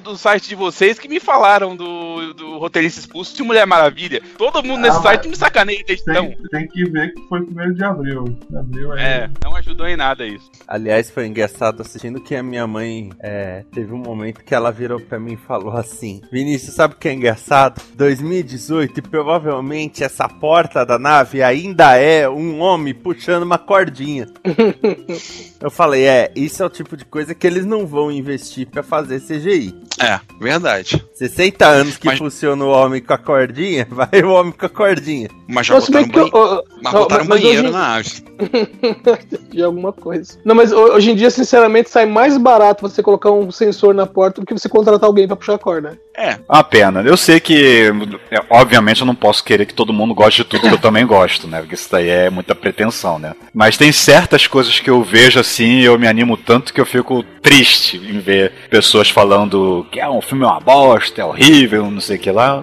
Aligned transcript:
Do, 0.00 0.12
do 0.12 0.16
site 0.18 0.48
de 0.48 0.54
vocês 0.54 0.98
que 0.98 1.08
me 1.08 1.20
falaram 1.20 1.76
do, 1.76 2.34
do 2.34 2.58
roteirista 2.58 3.00
expulso 3.00 3.36
de 3.36 3.42
Mulher 3.42 3.66
Maravilha. 3.66 4.22
Todo 4.38 4.62
mundo 4.62 4.80
nesse 4.80 4.98
Ah, 4.98 5.02
site 5.02 5.28
me 5.28 5.36
sacaneia 5.36 5.82
desde 5.86 6.10
então. 6.10 6.26
Tem, 6.28 6.36
tem 6.50 6.68
que 6.68 6.84
ver 6.90 7.12
que 7.14 7.22
foi 7.28 7.42
primeiro 7.44 7.74
de 7.74 7.84
abril. 7.84 8.38
Abril 8.56 8.92
aí. 8.92 9.00
É, 9.00 9.30
não 9.42 9.56
ajudou 9.56 9.86
em 9.86 9.96
nada 9.96 10.26
isso. 10.26 10.50
Aliás, 10.66 11.10
foi 11.10 11.26
engraçado 11.26 11.80
assistindo 11.82 12.20
que 12.20 12.34
a 12.34 12.42
minha 12.42 12.66
mãe 12.66 13.10
é, 13.20 13.64
teve 13.72 13.92
um 13.92 13.98
momento 13.98 14.42
que 14.44 14.54
ela 14.54 14.70
virou 14.70 15.00
pra 15.00 15.18
mim 15.18 15.34
e 15.34 15.36
falou 15.36 15.72
assim: 15.76 16.20
Vinícius, 16.30 16.74
sabe 16.74 16.94
o 16.94 16.98
que 16.98 17.08
é 17.08 17.12
engraçado? 17.14 17.80
2018 17.94 18.98
e 18.98 19.02
provavelmente 19.02 20.02
essa 20.04 20.28
porta 20.28 20.84
da 20.84 20.98
nave 20.98 21.42
ainda 21.42 21.96
é 21.96 22.28
um 22.28 22.60
homem 22.60 22.94
puxando 22.94 23.42
uma 23.42 23.58
cordinha. 23.58 24.26
Eu 25.60 25.70
falei: 25.70 26.04
É, 26.04 26.32
isso 26.34 26.62
é 26.62 26.66
o 26.66 26.70
tipo 26.70 26.96
de 26.96 27.04
coisa 27.04 27.34
que 27.34 27.46
eles 27.46 27.64
não 27.64 27.86
vão 27.86 28.10
investir 28.10 28.66
pra 28.66 28.82
fazer 28.82 29.20
CGI. 29.20 29.74
É, 30.00 30.20
verdade. 30.40 31.02
60 31.14 31.66
anos 31.66 31.96
que 31.96 32.06
Mas- 32.06 32.18
funciona 32.18 32.64
o 32.64 32.68
homem 32.68 33.00
com 33.00 33.12
a 33.14 33.18
cordinha, 33.18 33.86
vai 33.90 34.22
o 34.22 34.30
homem 34.32 34.52
com 34.52 34.66
a 34.66 34.68
cordinha. 34.68 35.28
Mas 35.48 35.66
já 35.66 35.74
bem 35.78 35.82
botaram, 35.86 36.04
que 36.08 36.12
banhe... 36.12 36.30
eu- 36.32 36.54
eu- 36.56 36.64
mas 36.82 36.92
não, 36.92 37.00
botaram 37.02 37.24
mas 37.24 37.40
banheiro 37.40 37.62
hoje- 37.64 37.72
na 37.72 37.86
arte. 37.86 38.24
de 39.50 39.62
alguma 39.62 39.92
coisa. 39.92 40.38
Não, 40.44 40.54
mas 40.54 40.72
ho- 40.72 40.94
hoje 40.94 41.10
em 41.10 41.14
dia, 41.14 41.30
sinceramente, 41.30 41.88
sai 41.90 42.04
mais 42.06 42.36
barato 42.36 42.82
você 42.88 43.02
colocar 43.02 43.30
um 43.30 43.50
sensor 43.50 43.94
na 43.94 44.06
porta 44.06 44.40
do 44.40 44.46
que 44.46 44.52
você 44.52 44.68
contratar 44.68 45.06
alguém 45.06 45.26
pra 45.26 45.36
puxar 45.36 45.54
a 45.54 45.58
corda. 45.58 45.98
É, 46.16 46.38
Uma 46.48 46.64
pena. 46.64 47.02
Eu 47.02 47.16
sei 47.16 47.38
que, 47.40 47.92
é, 48.30 48.40
obviamente, 48.50 49.00
eu 49.00 49.06
não 49.06 49.14
posso 49.14 49.44
querer 49.44 49.66
que 49.66 49.74
todo 49.74 49.92
mundo 49.92 50.14
goste 50.14 50.42
de 50.42 50.48
tudo 50.48 50.66
que 50.68 50.74
eu 50.74 50.78
também 50.80 51.06
gosto, 51.06 51.46
né? 51.46 51.60
Porque 51.60 51.74
isso 51.74 51.88
daí 51.90 52.08
é 52.08 52.30
muita 52.30 52.54
pretensão, 52.54 53.18
né? 53.18 53.34
Mas 53.54 53.76
tem 53.76 53.92
certas 53.92 54.46
coisas 54.46 54.80
que 54.80 54.88
eu 54.90 55.02
vejo 55.02 55.38
assim 55.38 55.78
e 55.80 55.84
eu 55.84 55.98
me 55.98 56.06
animo 56.08 56.36
tanto 56.36 56.72
que 56.72 56.80
eu 56.80 56.86
fico 56.86 57.22
triste 57.42 57.98
em 57.98 58.18
ver 58.18 58.50
pessoas 58.70 59.10
falando 59.10 59.86
que 59.92 60.00
é 60.00 60.08
um 60.08 60.20
filme 60.22 60.44
é 60.44 60.48
uma 60.48 60.60
bosta, 60.60 61.20
é 61.20 61.24
horrível, 61.24 61.90
não 61.90 62.00
sei 62.00 62.16
o 62.16 62.20
que 62.20 62.30
lá. 62.30 62.62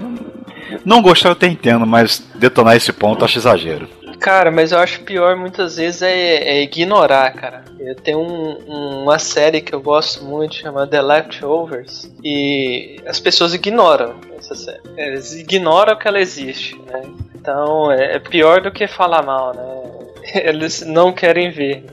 Não 0.86 1.02
gostar 1.02 1.30
eu 1.30 1.34
até 1.34 1.48
entendo, 1.48 1.86
mas 1.86 2.20
detonar 2.36 2.76
esse 2.76 2.92
ponto 2.94 3.24
acho 3.26 3.38
exagero. 3.38 3.88
Cara, 4.20 4.50
mas 4.52 4.72
eu 4.72 4.80
acho 4.80 5.02
pior 5.02 5.36
muitas 5.36 5.76
vezes 5.76 6.02
é, 6.02 6.12
é 6.60 6.62
ignorar, 6.64 7.32
cara. 7.34 7.66
Eu 7.78 7.94
tenho 7.96 8.20
um- 8.20 8.58
um- 8.68 9.04
uma 9.04 9.20
série 9.20 9.60
que 9.60 9.74
eu 9.76 9.82
gosto 9.82 10.24
muito 10.24 10.56
chamada 10.56 10.88
The 10.88 11.02
Leftovers 11.02 12.10
e 12.24 13.02
as 13.06 13.20
pessoas 13.20 13.54
ignoram 13.54 14.16
essa 14.38 14.56
série. 14.56 14.80
Eles 14.96 15.34
ignoram 15.34 15.98
que 15.98 16.08
ela 16.08 16.22
existe, 16.22 16.80
né? 16.88 17.02
Então 17.36 17.92
é, 17.92 18.16
é 18.16 18.20
pior 18.20 18.62
do 18.62 18.72
que 18.72 18.88
falar 18.88 19.24
mal, 19.24 19.54
né? 19.54 20.13
Eles 20.34 20.82
não 20.82 21.12
querem 21.12 21.52
ver, 21.52 21.84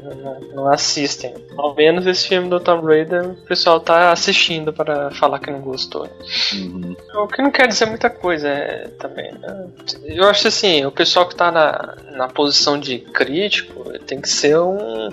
não, 0.55 0.71
assistem. 0.71 1.35
Ao 1.57 1.75
menos 1.75 2.07
esse 2.07 2.29
filme 2.29 2.49
do 2.49 2.61
Tomb 2.61 2.87
Raider 2.87 3.31
o 3.31 3.35
pessoal 3.47 3.81
tá 3.81 4.13
assistindo 4.13 4.73
para 4.73 5.11
falar 5.11 5.39
que 5.39 5.51
não 5.51 5.61
gostou. 5.61 6.09
Uhum. 6.55 6.97
O 7.15 7.27
que 7.27 7.43
não 7.43 7.51
quer 7.51 7.67
dizer 7.67 7.87
muita 7.87 8.09
coisa 8.09 8.49
é, 8.49 8.89
também. 8.99 9.33
né? 9.33 9.67
Eu 10.05 10.29
acho 10.29 10.49
assim, 10.49 10.85
o 10.85 10.91
pessoal 10.91 11.27
que 11.27 11.35
tá 11.35 11.51
na, 11.51 11.97
na 12.13 12.29
posição 12.29 12.79
de 12.79 12.99
crítico 12.99 13.99
tem 14.07 14.21
que 14.21 14.29
ser 14.29 14.59
um, 14.59 15.09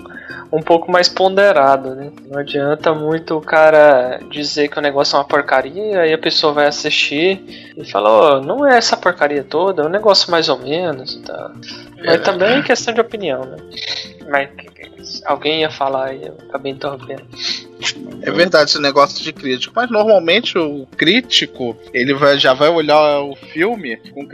um 0.52 0.62
pouco 0.62 0.90
mais 0.90 1.08
ponderado, 1.08 1.94
né? 1.94 2.10
Não 2.26 2.38
adianta 2.38 2.94
muito 2.94 3.36
o 3.36 3.40
cara 3.40 4.20
dizer 4.30 4.68
que 4.68 4.78
o 4.78 4.82
negócio 4.82 5.16
é 5.16 5.18
uma 5.18 5.24
porcaria, 5.24 6.00
aí 6.00 6.12
a 6.12 6.18
pessoa 6.18 6.52
vai 6.52 6.66
assistir 6.66 7.72
e 7.76 7.84
fala, 7.84 8.10
ó, 8.10 8.40
não 8.40 8.66
é 8.66 8.76
essa 8.76 8.96
porcaria 8.96 9.44
toda, 9.44 9.82
é 9.82 9.86
um 9.86 9.90
negócio 9.90 10.30
mais 10.30 10.48
ou 10.48 10.58
menos 10.58 11.14
e 11.14 11.20
tal. 11.20 11.52
Mas 12.04 12.20
também 12.22 12.58
é 12.58 12.62
questão 12.62 12.94
de 12.94 13.00
opinião, 13.08 13.44
né? 13.44 13.56
Mas 14.28 15.22
alguém 15.24 15.60
ia 15.60 15.70
falar 15.70 16.14
e 16.14 16.26
eu 16.26 16.36
acabei 16.48 16.72
interrompendo. 16.72 17.26
É 18.22 18.30
verdade 18.30 18.70
esse 18.70 18.80
negócio 18.80 19.22
de 19.22 19.32
crítico, 19.32 19.72
mas 19.74 19.90
normalmente 19.90 20.58
o 20.58 20.86
crítico 20.96 21.76
ele 21.92 22.12
vai, 22.14 22.38
já 22.38 22.52
vai 22.52 22.68
olhar 22.68 23.20
o 23.20 23.34
filme 23.34 23.96
com 24.12 24.26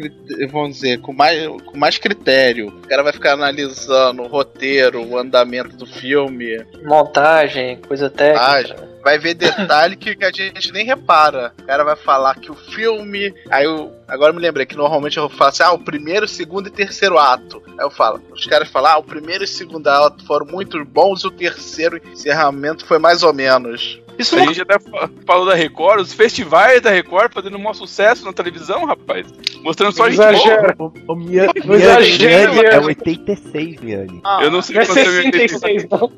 vamos 0.51 0.77
dizer 0.77 1.01
com 1.01 1.13
mais, 1.13 1.47
com 1.47 1.79
mais 1.79 1.99
critério. 1.99 2.69
O 2.69 2.89
cara 2.89 3.03
vai 3.03 3.13
ficar 3.13 3.35
analisando 3.35 4.23
o 4.23 4.27
roteiro, 4.27 5.07
o 5.07 5.19
andamento 5.19 5.77
do 5.77 5.87
filme, 5.87 6.65
Montagem, 6.85 7.77
coisa 7.77 8.11
técnica. 8.11 8.41
Montagem. 8.41 8.94
Vai 9.05 9.19
ver 9.19 9.35
detalhe 9.35 9.95
que, 9.95 10.17
a 10.25 10.31
gente 10.33 10.73
nem 10.73 10.87
repara. 10.87 11.53
O 11.61 11.65
cara 11.65 11.85
vai 11.85 11.95
falar 11.95 12.35
que 12.37 12.51
o 12.51 12.55
filme, 12.55 13.33
aí 13.51 13.65
eu 13.65 13.93
agora 14.09 14.31
eu 14.31 14.35
me 14.35 14.41
lembrei 14.41 14.65
que 14.65 14.77
normalmente 14.77 15.19
eu 15.19 15.29
falo 15.29 15.51
assim, 15.51 15.63
ah, 15.63 15.73
o 15.73 15.79
primeiro, 15.79 16.27
segundo 16.27 16.69
e 16.69 16.71
terceiro 16.71 17.19
ato. 17.19 17.63
Aí 17.79 17.85
eu 17.85 17.91
falo, 17.91 18.21
os 18.33 18.47
caras 18.47 18.69
falam, 18.69 18.93
ah, 18.93 18.99
o 18.99 19.05
primeiro 19.05 19.45
e 19.45 19.47
segundo 19.47 19.87
ato 19.89 20.25
foram 20.27 20.47
muito 20.47 20.83
bons 20.85 21.25
o 21.25 21.31
terceiro 21.31 22.01
encerramento 22.13 22.87
foi 22.87 22.99
mais 22.99 23.23
ou 23.23 23.33
menos. 23.33 24.01
Isso 24.19 24.37
a 24.37 24.41
gente 24.47 24.61
até 24.63 24.79
fa- 24.79 25.11
falou 25.27 25.47
da 25.47 25.55
Record, 25.55 26.01
os 26.01 26.13
festivais 26.13 26.81
da 26.81 26.91
Record 26.91 27.33
fazendo 27.33 27.57
um 27.57 27.61
maior 27.61 27.75
sucesso 27.75 28.25
na 28.25 28.33
televisão, 28.33 28.85
rapaz. 28.85 29.27
Mostrando 29.63 29.93
só 29.95 30.05
gente 30.09 30.15
Exagero. 30.21 30.77
boa. 30.77 30.93
O, 31.09 31.13
o 31.13 31.17
Mia, 31.17 31.49
Não 31.65 31.75
exagera, 31.75 32.53
Miane 32.53 32.67
é 32.67 32.71
Miane. 32.71 32.87
86, 32.87 33.81
Miane. 33.81 34.23
Eu 34.43 34.51
não 34.51 34.63
sei 34.63 34.77
Não 34.77 34.83
é 34.83 34.87
quanto 34.87 34.99
é 34.99 35.05
meu 35.05 35.23
66, 35.23 35.87
não. 35.91 36.13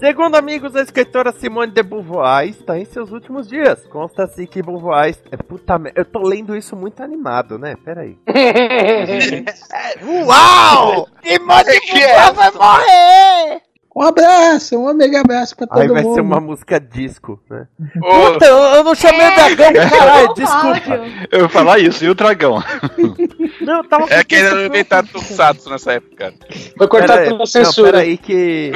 Segundo 0.00 0.34
amigos, 0.36 0.74
a 0.76 0.82
escritora 0.82 1.32
Simone 1.32 1.70
de 1.72 1.82
Beauvoir 1.82 2.48
está 2.48 2.78
em 2.78 2.84
seus 2.84 3.10
últimos 3.10 3.48
dias. 3.48 3.86
Consta-se 3.86 4.46
que 4.46 4.62
Beauvoir 4.62 5.16
é 5.30 5.36
puta 5.36 5.78
merda. 5.78 6.00
Eu 6.00 6.04
tô 6.04 6.20
lendo 6.20 6.56
isso 6.56 6.74
muito 6.76 7.02
animado, 7.02 7.58
né? 7.58 7.74
Peraí. 7.84 8.16
Uau! 10.26 11.08
Simone 11.24 11.80
de 11.80 11.92
Beauvoir 11.92 12.34
vai 12.34 12.50
morrer! 12.50 13.62
Um 13.96 14.02
abraço, 14.02 14.76
um 14.76 14.92
mega 14.92 15.20
abraço 15.20 15.56
pra 15.56 15.68
todo 15.68 15.80
Aí 15.80 15.86
vai 15.88 16.02
mundo. 16.02 16.14
ser 16.14 16.20
uma 16.20 16.40
música 16.40 16.80
disco, 16.80 17.40
né? 17.48 17.68
Ô, 18.02 18.32
Puta, 18.32 18.44
eu, 18.44 18.56
eu 18.56 18.84
não 18.84 18.94
chamei 18.94 19.24
o 19.24 19.34
dragão, 19.36 19.72
caralho, 19.88 20.34
desculpa. 20.34 21.00
Eu 21.30 21.42
ia 21.42 21.48
falar 21.48 21.78
isso, 21.78 22.04
e 22.04 22.08
o 22.10 22.14
dragão? 22.14 22.60
Não, 23.60 23.76
eu 23.78 23.84
tava 23.88 24.12
é 24.12 24.24
que 24.24 24.34
ainda 24.34 24.54
não 24.56 24.66
inventaram 24.66 25.06
Tokusatsu 25.06 25.70
nessa 25.70 25.92
época. 25.92 26.34
Foi 26.76 26.88
cortado 26.88 27.12
Pera, 27.12 27.24
pela 27.24 27.38
não, 27.38 27.46
censura. 27.46 27.92
peraí 27.92 28.18
que... 28.18 28.72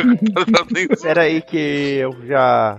Peraí 1.03 1.43
que 1.43 1.99
eu 2.01 2.17
já... 2.27 2.77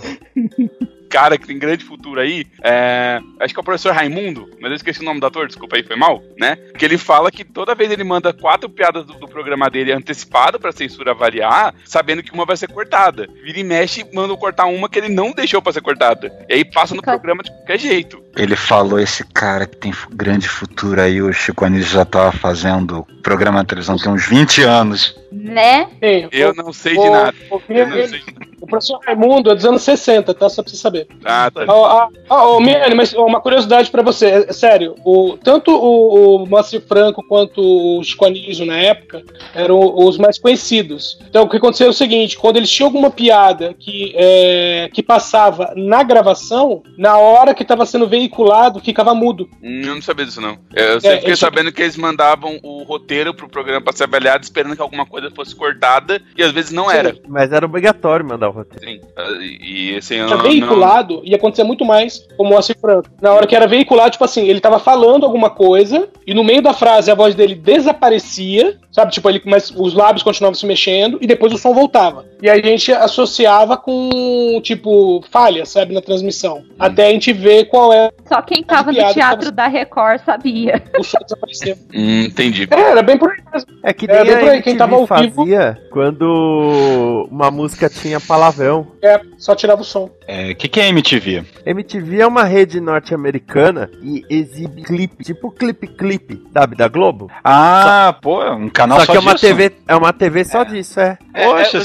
cara 1.09 1.37
que 1.37 1.47
tem 1.47 1.57
grande 1.57 1.83
futuro 1.83 2.19
aí, 2.19 2.45
é, 2.63 3.19
acho 3.39 3.53
que 3.53 3.59
é 3.59 3.61
o 3.61 3.65
professor 3.65 3.93
Raimundo, 3.93 4.49
mas 4.61 4.71
eu 4.71 4.75
esqueci 4.75 5.01
o 5.01 5.05
nome 5.05 5.19
do 5.19 5.25
ator, 5.25 5.47
desculpa 5.47 5.75
aí, 5.75 5.83
foi 5.83 5.95
mal, 5.95 6.21
né? 6.37 6.55
Que 6.77 6.85
ele 6.85 6.97
fala 6.97 7.31
que 7.31 7.43
toda 7.43 7.75
vez 7.75 7.91
ele 7.91 8.03
manda 8.03 8.31
quatro 8.31 8.69
piadas 8.69 9.05
do, 9.05 9.13
do 9.13 9.27
programa 9.27 9.69
dele 9.69 9.91
antecipado 9.91 10.59
pra 10.59 10.71
censura 10.71 11.11
avaliar, 11.11 11.73
sabendo 11.83 12.23
que 12.23 12.31
uma 12.31 12.45
vai 12.45 12.55
ser 12.55 12.71
cortada. 12.71 13.27
Vira 13.43 13.59
e 13.59 13.63
mexe, 13.63 14.05
manda 14.13 14.35
cortar 14.37 14.65
uma 14.65 14.87
que 14.87 14.99
ele 14.99 15.09
não 15.09 15.31
deixou 15.31 15.61
pra 15.61 15.73
ser 15.73 15.81
cortada. 15.81 16.31
E 16.47 16.53
aí 16.53 16.65
passa 16.65 16.93
no 16.93 17.01
programa 17.01 17.43
de 17.43 17.51
qualquer 17.51 17.79
jeito. 17.79 18.23
Ele 18.35 18.55
falou, 18.55 18.99
esse 18.99 19.23
cara 19.23 19.65
que 19.65 19.77
tem 19.77 19.93
grande 20.11 20.47
futuro 20.47 21.01
aí, 21.01 21.21
o 21.21 21.33
Chico 21.33 21.65
Anísio 21.65 21.91
já 21.91 22.05
tava 22.05 22.31
fazendo 22.31 23.05
programa 23.23 23.61
de 23.61 23.67
televisão 23.67 23.97
tem 23.97 24.11
uns 24.11 24.25
20 24.25 24.61
anos. 24.63 25.18
Né? 25.31 25.87
Eu 26.31 26.53
não 26.55 26.71
sei 26.73 26.97
de 26.97 27.09
nada. 27.09 27.33
O, 27.51 27.61
ele- 27.69 28.07
sei 28.07 28.21
professor 28.69 28.99
Raimundo 29.03 29.49
é 29.49 29.55
dos 29.55 29.65
anos 29.65 29.81
60, 29.81 30.31
tá? 30.33 30.47
Só 30.47 30.61
pra 30.61 30.69
você 30.69 30.77
saber. 30.77 31.07
Ah, 31.25 31.49
tá. 31.51 31.65
Ó, 31.67 32.57
ô, 32.57 32.59
Miane, 32.59 32.93
mas 32.93 33.13
uma 33.13 33.41
curiosidade 33.41 33.89
pra 33.89 34.03
você, 34.03 34.27
é, 34.27 34.49
é 34.49 34.53
sério, 34.53 34.93
o, 35.03 35.37
tanto 35.43 35.71
o, 35.71 36.43
o 36.43 36.45
Moacir 36.45 36.79
Franco 36.81 37.23
quanto 37.27 37.59
o 37.61 38.03
Chico 38.03 38.25
Anísio 38.25 38.65
na 38.67 38.77
época 38.77 39.23
eram 39.55 39.79
os 39.97 40.19
mais 40.19 40.37
conhecidos. 40.37 41.17
Então 41.27 41.43
o 41.45 41.49
que 41.49 41.57
aconteceu 41.57 41.87
é 41.87 41.89
o 41.89 41.93
seguinte, 41.93 42.37
quando 42.37 42.57
eles 42.57 42.69
tinham 42.69 42.87
alguma 42.87 43.09
piada 43.09 43.73
que, 43.73 44.13
é, 44.15 44.89
que 44.93 45.01
passava 45.01 45.73
na 45.75 46.03
gravação, 46.03 46.83
na 46.95 47.17
hora 47.17 47.55
que 47.55 47.63
estava 47.63 47.85
sendo 47.87 48.07
veiculado, 48.07 48.79
ficava 48.79 49.15
mudo. 49.15 49.49
Hum, 49.63 49.81
Eu 49.83 49.95
não 49.95 50.01
sabia 50.01 50.25
disso, 50.25 50.41
não. 50.41 50.59
Eu 50.75 51.01
sempre 51.01 51.15
É, 51.15 51.17
fiquei 51.17 51.33
esse- 51.33 51.39
sabendo 51.41 51.71
que 51.71 51.81
eles 51.81 51.97
mandavam 51.97 52.59
o 52.61 52.83
roteiro 52.83 53.33
pro 53.33 53.49
programa 53.49 53.81
pra 53.81 53.93
ser 53.93 54.03
avaliado, 54.03 54.43
esperando 54.43 54.75
que 54.75 54.81
alguma 54.81 55.07
coisa 55.07 55.18
fosse 55.35 55.55
cortada, 55.55 56.21
e 56.37 56.43
às 56.43 56.51
vezes 56.51 56.71
não 56.71 56.89
era. 56.89 57.15
Mas 57.27 57.51
era 57.51 57.65
obrigatório 57.65 58.25
mandar 58.25 58.49
o 58.49 58.51
roteiro. 58.51 58.85
Sim. 58.85 59.01
Ah, 59.17 59.27
E 59.41 59.91
esse 59.97 60.13
Tinha 60.15 60.25
ano. 60.25 60.43
veiculado, 60.43 61.21
ia 61.23 61.35
acontecer 61.35 61.63
muito 61.63 61.83
mais 61.85 62.19
com 62.37 62.43
o 62.43 62.49
Moacir 62.49 62.77
Franco. 62.79 63.09
Na 63.21 63.33
hora 63.33 63.45
que 63.47 63.55
era 63.55 63.67
veiculado, 63.67 64.11
tipo 64.11 64.23
assim, 64.25 64.47
ele 64.47 64.59
tava 64.59 64.79
falando 64.79 65.25
alguma 65.25 65.49
coisa, 65.49 66.07
e 66.25 66.33
no 66.33 66.43
meio 66.43 66.61
da 66.61 66.73
frase 66.73 67.09
a 67.11 67.15
voz 67.15 67.35
dele 67.35 67.55
desaparecia, 67.55 68.77
sabe? 68.91 69.11
Tipo, 69.11 69.29
ele, 69.29 69.41
mas 69.45 69.71
os 69.75 69.93
lábios 69.93 70.23
continuavam 70.23 70.55
se 70.55 70.65
mexendo, 70.65 71.17
e 71.21 71.27
depois 71.27 71.53
o 71.53 71.57
som 71.57 71.73
voltava. 71.73 72.25
E 72.41 72.49
aí 72.49 72.59
a 72.61 72.65
gente 72.65 72.91
associava 72.93 73.75
com, 73.77 74.59
tipo, 74.63 75.23
falha, 75.29 75.65
sabe, 75.65 75.93
na 75.93 76.01
transmissão. 76.01 76.63
Até 76.77 77.07
a 77.07 77.11
gente 77.11 77.33
ver 77.33 77.65
qual 77.65 77.91
é 77.91 78.09
Só 78.27 78.41
quem 78.41 78.63
tava 78.63 78.91
no 78.91 78.97
teatro 79.13 79.45
tava- 79.45 79.51
da 79.51 79.67
Record 79.67 80.21
sabia. 80.23 80.81
o 80.97 81.03
som 81.03 81.17
desaparecer. 81.21 81.77
Hum, 81.93 82.23
entendi. 82.23 82.67
É, 82.71 82.79
era 82.79 83.01
bem 83.01 83.17
por 83.17 83.29
aí 83.31 83.37
mesmo. 83.51 83.69
É 83.83 83.93
que 83.93 84.09
É, 84.09 84.23
nem 84.23 84.33
bem 84.33 84.39
por 84.39 84.49
aí, 84.49 84.61
quem 84.61 84.77
tava 84.77 84.95
fazia 85.09 85.81
quando 85.91 87.27
uma 87.31 87.49
música 87.49 87.89
tinha 87.89 88.19
palavrão. 88.19 88.87
É, 89.01 89.19
só 89.37 89.55
tirava 89.55 89.81
o 89.81 89.85
som. 89.85 90.09
É, 90.27 90.51
O 90.51 90.55
que, 90.55 90.67
que 90.67 90.79
é 90.79 90.87
MTV? 90.89 91.43
MTV 91.65 92.21
é 92.21 92.27
uma 92.27 92.43
rede 92.43 92.79
norte-americana 92.79 93.89
e 94.03 94.23
exibe 94.29 94.83
clipe, 94.83 95.23
tipo 95.23 95.49
clipe 95.51 95.87
clipe, 95.87 96.43
sabe, 96.53 96.75
da 96.75 96.87
Globo. 96.87 97.29
Ah, 97.43 98.15
pô, 98.21 98.43
um 98.53 98.69
canal 98.69 98.99
só 98.99 99.05
só, 99.05 99.11
que 99.13 99.17
é 99.17 99.21
uma 99.21 99.33
disso. 99.33 99.47
TV, 99.47 99.71
é 99.87 99.95
uma 99.95 100.13
TV 100.13 100.45
só 100.45 100.63
disso, 100.63 100.99
é. 100.99 101.17
É, 101.33 101.45
Poxa, 101.45 101.77
é, 101.79 101.81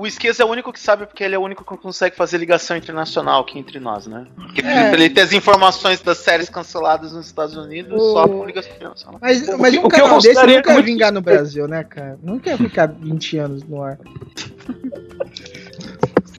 o 0.00 0.02
o- 0.02 0.04
o 0.04 0.06
Esquias 0.06 0.40
é 0.40 0.44
o 0.44 0.48
único 0.48 0.72
que 0.72 0.80
sabe 0.80 1.06
porque 1.06 1.22
ele 1.22 1.34
é 1.34 1.38
o 1.38 1.42
único 1.42 1.64
que 1.64 1.76
consegue 1.82 2.16
fazer 2.16 2.38
ligação 2.38 2.76
internacional 2.76 3.42
aqui 3.42 3.58
entre 3.58 3.78
nós, 3.78 4.06
né? 4.06 4.26
Porque 4.36 4.60
É. 4.62 4.92
ele 4.92 5.10
tem 5.10 5.22
as 5.22 5.32
informações 5.32 6.00
das 6.00 6.18
séries 6.18 6.48
canceladas 6.48 7.12
nos 7.12 7.26
Estados 7.26 7.56
Unidos 7.56 8.00
só 8.12 8.26
por 8.26 8.46
ligação 8.46 8.72
internacional. 8.74 9.18
Mas, 9.20 9.48
O 9.48 9.58
mas 9.58 9.72
que- 9.72 9.78
um 9.80 9.84
o 9.84 9.88
canal 9.88 10.18
desse 10.20 10.46
nunca 10.46 10.70
ia 10.70 10.74
muito 10.74 10.86
vingar 10.86 11.12
no 11.12 11.20
Brasil, 11.20 11.68
né, 11.68 11.84
cara? 11.84 12.18
Nunca 12.22 12.50
ia 12.50 12.56
ficar 12.56 12.86
20 12.86 13.36
anos 13.38 13.62
no 13.64 13.82
ar. 13.82 13.98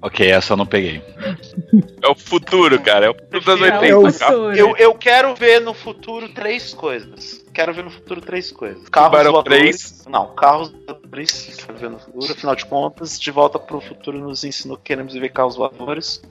Ok, 0.04 0.31
essa 0.31 0.54
eu 0.54 0.57
não 0.57 0.66
peguei. 0.66 1.00
É 2.02 2.07
o 2.07 2.16
futuro, 2.16 2.80
cara. 2.81 3.06
É 3.06 3.10
o 3.12 3.14
futuro 3.14 3.46
das 3.46 3.62
É 3.62 3.78
80. 3.78 4.00
o 4.00 4.19
cara. 4.19 4.34
Eu, 4.57 4.75
eu 4.75 4.96
quero 4.96 5.36
ver 5.36 5.62
no 5.62 5.75
futuro 5.75 6.28
três 6.30 6.74
coisas. 6.74 7.46
Quero 7.53 7.74
ver 7.74 7.83
no 7.83 7.92
futuro 7.92 8.21
três 8.21 8.51
coisas. 8.51 8.88
Carros 8.89 9.12
Tubarão 9.12 9.31
voadores. 9.33 10.06
Não, 10.07 10.27
carros 10.36 10.71
voadores. 10.71 11.57
Quero 11.57 11.77
ver 11.77 11.89
no 11.89 12.00
futuro. 12.00 12.31
Afinal 12.31 12.56
de 12.56 12.65
contas, 12.65 13.19
de 13.19 13.31
volta 13.31 13.59
pro 13.59 13.81
futuro 13.81 14.19
nos 14.19 14.44
ensinou 14.44 14.77
que 14.77 14.83
queremos 14.83 15.13
ver 15.13 15.30
carros 15.30 15.56
voadores. 15.56 16.21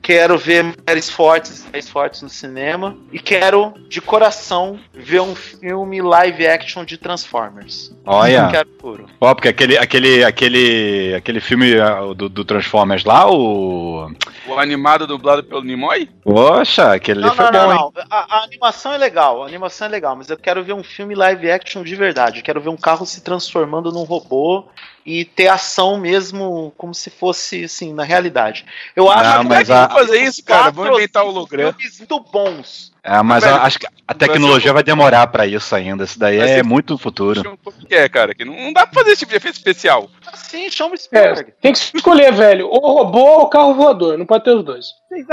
Quero 0.00 0.38
ver 0.38 0.64
mulheres 0.64 1.10
fortes, 1.10 1.64
mulheres 1.64 1.88
fortes 1.88 2.22
no 2.22 2.28
cinema. 2.28 2.96
E 3.12 3.18
quero, 3.18 3.74
de 3.88 4.00
coração, 4.00 4.78
ver 4.92 5.20
um 5.20 5.34
filme 5.34 6.00
live 6.00 6.46
action 6.46 6.84
de 6.84 6.96
Transformers. 6.96 7.94
Olha. 8.06 8.44
Eu 8.44 8.50
quero 8.50 8.68
puro. 8.70 9.06
Ó, 9.20 9.34
porque 9.34 9.48
aquele, 9.48 9.76
aquele, 9.76 10.24
aquele, 10.24 11.14
aquele 11.14 11.40
filme 11.40 11.78
ah, 11.78 12.12
do, 12.14 12.28
do 12.28 12.44
Transformers 12.44 13.04
lá, 13.04 13.30
o. 13.30 14.10
O 14.46 14.58
animado 14.58 15.06
dublado 15.06 15.44
pelo 15.44 15.62
Nimoy? 15.62 16.08
Poxa, 16.24 16.92
aquele 16.92 17.20
Não, 17.20 17.28
ali 17.28 17.36
foi 17.36 17.44
não, 17.44 17.52
bom, 17.52 17.58
não, 17.58 17.74
não. 17.74 17.92
A, 18.10 18.38
a 18.38 18.44
animação 18.44 18.92
é 18.92 18.98
legal, 18.98 19.42
a 19.42 19.46
animação 19.46 19.86
é 19.86 19.90
legal, 19.90 20.16
mas 20.16 20.28
eu 20.28 20.36
quero 20.36 20.61
ver 20.62 20.72
um 20.74 20.82
filme 20.84 21.14
live 21.14 21.50
action 21.50 21.82
de 21.82 21.94
verdade. 21.96 22.38
Eu 22.38 22.42
quero 22.44 22.60
ver 22.60 22.68
um 22.68 22.76
carro 22.76 23.04
se 23.06 23.20
transformando 23.22 23.90
num 23.92 24.02
robô 24.04 24.64
e 25.04 25.24
ter 25.24 25.48
ação 25.48 25.98
mesmo 25.98 26.72
como 26.76 26.94
se 26.94 27.10
fosse 27.10 27.64
assim 27.64 27.92
na 27.92 28.04
realidade. 28.04 28.64
Eu 28.94 29.10
acho 29.10 29.30
Não, 29.36 29.42
que 29.42 29.48
mas 29.48 29.70
a- 29.70 29.88
fazer 29.90 30.22
isso, 30.22 30.44
cara. 30.44 30.70
Vamos 30.70 30.96
inventar 30.98 31.24
holograma. 31.24 31.72
filmes 31.72 31.98
muito 31.98 32.20
bons. 32.20 32.91
É, 33.04 33.20
mas 33.22 33.42
Velho, 33.42 33.56
eu 33.56 33.62
acho 33.62 33.78
que 33.80 33.86
a 34.06 34.14
tecnologia 34.14 34.72
vai 34.72 34.82
demorar 34.82 35.26
pra 35.26 35.44
isso 35.46 35.74
ainda. 35.74 36.04
Isso 36.04 36.18
daí 36.18 36.38
é 36.38 36.62
muito 36.62 36.96
futuro. 36.96 37.58
O 37.64 37.72
que 37.86 37.94
é, 37.94 38.08
cara? 38.08 38.34
Que 38.34 38.44
não, 38.44 38.72
dá 38.72 38.86
pra 38.86 39.00
fazer 39.00 39.10
esse 39.12 39.20
tipo 39.20 39.30
de 39.30 39.36
efeito 39.38 39.56
especial. 39.56 40.08
Assim, 40.32 40.70
chama 40.70 40.94
o 40.94 41.16
É, 41.16 41.42
tem 41.60 41.72
que 41.72 41.78
escolher, 41.96 42.32
velho, 42.32 42.68
ou 42.68 42.80
robô 42.94 43.40
ou 43.40 43.48
carro 43.48 43.74
voador, 43.74 44.16
não 44.16 44.24
pode 44.24 44.44
ter 44.44 44.52
os 44.52 44.64
dois. 44.64 44.86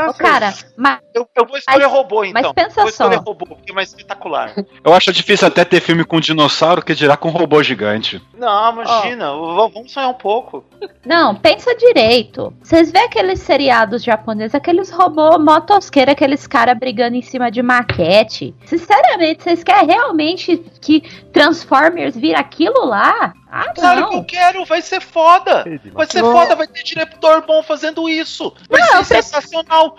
Ô, 0.10 0.14
cara, 0.14 0.54
mas, 0.76 1.00
Eu, 1.16 1.26
eu 1.38 1.46
vou 1.46 1.58
escolher 1.58 1.86
robô 1.86 2.26
então. 2.26 2.42
mas 2.42 2.66
pensa 2.66 2.82
vou 2.82 2.90
escolher 2.90 3.16
só. 3.16 3.22
robô 3.22 3.46
porque 3.46 3.72
é 3.72 3.74
mais 3.74 3.90
espetacular. 3.90 4.54
Eu 4.84 4.94
acho 4.94 5.14
difícil 5.14 5.48
até 5.48 5.64
ter 5.64 5.80
filme 5.80 6.04
com 6.04 6.20
dinossauro 6.20 6.82
que 6.84 6.94
dirá 6.94 7.16
com 7.16 7.30
robô 7.30 7.64
gigante. 7.64 8.22
Não, 8.38 8.74
imagina, 8.74 9.32
v- 9.32 9.72
vamos 9.74 9.92
sonhar 9.94 10.10
um 10.10 10.14
pouco. 10.16 10.66
não, 11.06 11.34
pensa 11.34 11.74
direito. 11.76 12.54
Vocês 12.62 12.92
vê 12.92 13.00
aqueles 13.00 13.40
seriados 13.40 14.04
japoneses, 14.04 14.54
aqueles 14.54 14.90
robôs 14.90 15.38
motosqueira, 15.42 16.12
aqueles 16.12 16.46
caras 16.46 16.78
brigando 16.78 17.16
em 17.16 17.22
cima 17.22 17.50
de 17.50 17.59
maquete. 17.62 18.54
Sinceramente, 18.66 19.44
vocês 19.44 19.64
querem 19.64 19.88
realmente 19.88 20.58
que 20.82 21.02
Transformers 21.32 22.16
vira 22.16 22.40
aquilo 22.40 22.86
lá? 22.86 23.34
Ah, 23.52 23.72
Claro 23.74 24.08
que 24.10 24.14
eu 24.14 24.18
não. 24.18 24.24
quero, 24.24 24.66
vai 24.66 24.82
ser 24.82 25.02
foda. 25.02 25.66
Vai 25.94 26.06
ser 26.06 26.22
Não. 26.22 26.32
foda, 26.32 26.56
vai 26.56 26.68
ter 26.68 26.84
diretor 26.84 27.44
bom 27.48 27.64
fazendo 27.64 28.08
isso. 28.08 28.54
Vai 28.70 28.80
Não, 28.82 29.04
ser 29.04 29.24
sensacional. 29.24 29.98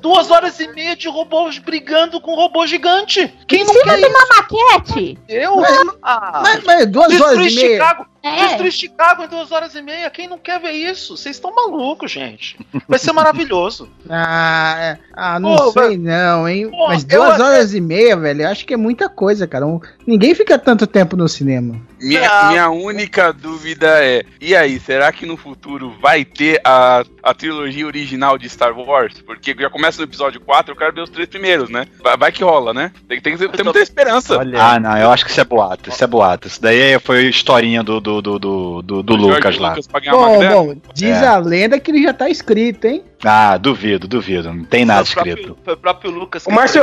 Duas 0.00 0.30
horas 0.30 0.58
e 0.58 0.66
meia 0.68 0.96
de 0.96 1.08
robôs 1.08 1.58
brigando 1.58 2.20
com 2.20 2.32
um 2.32 2.36
robô 2.36 2.66
gigante. 2.66 3.32
Quem 3.46 3.62
Em 3.62 3.64
não 3.64 3.72
cima 3.72 3.84
quer 3.84 3.96
de 3.96 4.00
isso? 4.02 4.10
uma 4.10 4.36
maquete? 4.36 5.18
Eu? 5.28 5.56
Mas- 5.56 5.78
Ah, 6.02 6.40
Mas, 6.42 6.64
mas 6.64 6.86
duas 6.86 7.08
Destruir 7.08 7.38
horas 7.38 7.52
e 7.52 7.54
meia. 7.56 7.70
Chicago. 7.72 8.06
É. 8.20 8.46
Destruir 8.48 8.72
Chicago 8.72 9.22
em 9.22 9.28
duas 9.28 9.52
horas 9.52 9.74
e 9.76 9.80
meia. 9.82 10.10
Quem 10.10 10.26
não 10.26 10.38
quer 10.38 10.58
ver 10.58 10.72
isso? 10.72 11.16
Vocês 11.16 11.36
estão 11.36 11.54
malucos, 11.54 12.10
gente. 12.10 12.58
Vai 12.88 12.98
ser 12.98 13.12
maravilhoso. 13.12 13.88
Ah, 14.10 14.74
é. 14.80 14.98
ah 15.14 15.38
não 15.38 15.54
Pô, 15.56 15.70
sei 15.72 15.96
não, 15.98 16.48
hein? 16.48 16.68
Pô, 16.70 16.88
Mas 16.88 17.04
duas 17.04 17.32
até- 17.34 17.42
horas 17.42 17.74
e 17.74 17.80
meia, 17.80 18.16
velho, 18.16 18.42
eu 18.42 18.48
acho 18.48 18.64
que 18.66 18.72
é 18.74 18.76
muita 18.76 19.08
coisa, 19.08 19.46
cara. 19.46 19.66
Um- 19.66 19.80
Ninguém 20.06 20.34
fica 20.34 20.58
tanto 20.58 20.86
tempo 20.86 21.14
no 21.16 21.28
cinema. 21.28 21.76
Minha, 22.00 22.48
minha 22.50 22.70
única 22.70 23.32
dúvida 23.32 23.86
é: 24.04 24.22
e 24.40 24.54
aí, 24.54 24.78
será 24.78 25.10
que 25.12 25.26
no 25.26 25.36
futuro 25.36 25.94
vai 26.00 26.24
ter 26.24 26.60
a, 26.64 27.04
a 27.22 27.34
trilogia 27.34 27.86
original 27.86 28.38
de 28.38 28.48
Star 28.48 28.76
Wars? 28.78 29.20
Porque 29.20 29.54
já 29.58 29.68
começa 29.68 29.98
no 29.98 30.04
episódio 30.04 30.40
4, 30.40 30.72
eu 30.72 30.76
quero 30.76 30.94
ver 30.94 31.00
os 31.02 31.10
três 31.10 31.28
primeiros, 31.28 31.68
né? 31.68 31.86
Vai, 32.02 32.16
vai 32.16 32.32
que 32.32 32.42
rola, 32.44 32.72
né? 32.72 32.92
Tem, 33.08 33.20
tem, 33.20 33.32
que 33.36 33.38
ter- 33.38 33.50
tem 33.50 33.64
muita 33.64 33.80
esperança. 33.80 34.38
Olha, 34.38 34.62
Ah, 34.62 34.78
não, 34.80 34.96
eu 34.96 35.10
acho 35.10 35.24
que 35.24 35.30
isso 35.30 35.40
é 35.40 35.44
boato. 35.44 35.88
Isso 35.90 36.04
é 36.04 36.06
boato. 36.06 36.48
Isso 36.48 36.60
daí 36.62 36.98
foi 37.00 37.24
historinha 37.26 37.82
do, 37.82 38.00
do, 38.00 38.22
do, 38.22 38.38
do, 38.38 39.02
do, 39.02 39.16
Lucas 39.16 39.58
lá. 39.58 39.74
uma 40.06 40.10
Bom, 40.10 40.48
bom, 40.48 40.76
diz 40.94 41.16
É. 41.22 41.26
a 41.26 41.38
lenda 41.38 41.78
que 41.80 41.90
ele 41.90 42.02
já 42.02 42.12
tá 42.12 42.28
escrito, 42.28 42.86
hein? 42.86 43.02
Ah, 43.24 43.56
duvido, 43.56 44.06
duvido. 44.06 44.52
Não 44.52 44.64
tem 44.64 44.84
nada 44.84 45.04
Foi 45.04 45.10
o 45.12 45.14
próprio- 45.14 45.34
escrito. 45.34 45.58
Foi 45.64 45.74
o 45.74 45.76
próprio 45.76 46.10
Lucas. 46.10 46.46
O 46.46 46.50
Márcio, 46.52 46.82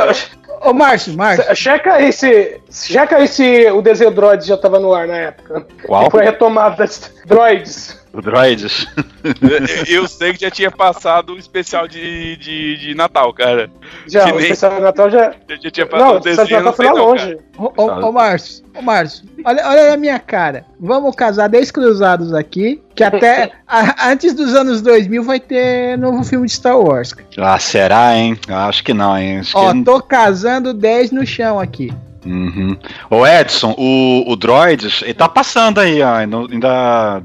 Ô, 0.62 0.74
Márcio, 0.74 1.14
Márcio. 1.16 1.56
checa 1.56 1.94
aí 1.94 2.12
se, 2.12 2.60
checa 2.72 3.18
aí 3.18 3.28
se 3.28 3.70
o 3.72 3.82
desenho 3.82 4.12
Droids 4.12 4.46
já 4.48 4.58
tava 4.58 4.80
no 4.80 4.94
ar 4.94 5.08
na 5.08 5.16
época. 5.16 5.66
Qual? 5.86 6.06
Que 6.06 6.12
foi 6.12 6.24
retomado 6.24 6.78
das 6.78 7.12
Droids. 7.26 8.04
O 8.16 8.22
Droids? 8.22 8.88
Eu- 9.88 10.08
sei 10.08 10.34
que 10.34 10.42
já 10.42 10.50
tinha 10.50 10.72
passado 10.72 11.34
o 11.34 11.38
especial 11.38 11.88
de, 11.88 12.38
de, 12.38 12.78
de 12.78 12.96
Natal, 12.96 13.34
cara. 13.34 13.70
Já, 14.08 14.24
Que 14.26 14.32
o 14.32 14.36
nem- 14.36 14.44
especial 14.44 14.76
de 14.76 14.82
Natal 14.82 15.10
já. 15.10 15.32
Já, 15.50 15.56
já 15.62 15.72
tinha 15.72 15.86
passado 15.86 16.08
Não, 16.08 16.12
o 16.14 16.16
o 16.16 16.18
especial 16.20 16.46
de 16.48 16.54
Natal 16.54 16.74
foi 16.74 16.86
lá 16.86 16.94
não, 16.94 17.06
longe. 17.06 17.38
Ô, 17.58 17.72
ô, 17.76 18.08
ô, 18.08 18.12
Márcio, 18.12 18.66
ô, 18.74 18.82
Márcio, 18.82 19.26
olha, 19.44 19.68
olha 19.68 19.94
a 19.94 19.98
minha 19.98 20.18
cara. 20.20 20.66
Vamos 20.80 21.14
casar 21.16 21.50
10 21.50 21.72
cruzados 21.72 22.34
aqui, 22.34 22.82
que 22.96 23.04
até 23.04 23.52
a- 23.68 24.10
antes 24.10 24.34
dos 24.34 24.56
anos 24.56 24.82
2000 24.82 25.24
vai 25.24 25.40
ter 25.40 25.98
novo 25.98 26.24
filme 26.24 26.46
de 26.48 26.54
Star 26.54 26.80
Wars. 26.80 27.14
Ah, 27.38 27.60
será, 27.60 28.16
hein? 28.16 28.40
Acho 28.48 28.84
que 28.84 28.94
não, 28.94 29.18
hein? 29.18 29.40
Acho 29.40 29.58
Ó, 29.58 29.74
que... 29.74 29.84
tô 29.84 30.02
casando 30.02 30.74
10 30.74 31.12
no 31.12 31.26
chão 31.26 31.60
aqui. 31.60 31.92
Uhum. 32.26 32.76
Ô 33.10 33.26
Edson, 33.26 33.76
o, 33.78 34.24
o 34.32 34.36
Droids, 34.36 35.02
ele 35.04 35.14
tá 35.14 35.30
passando 35.30 35.80
aí, 35.80 36.02
ó, 36.02 36.16
ainda, 36.16 36.38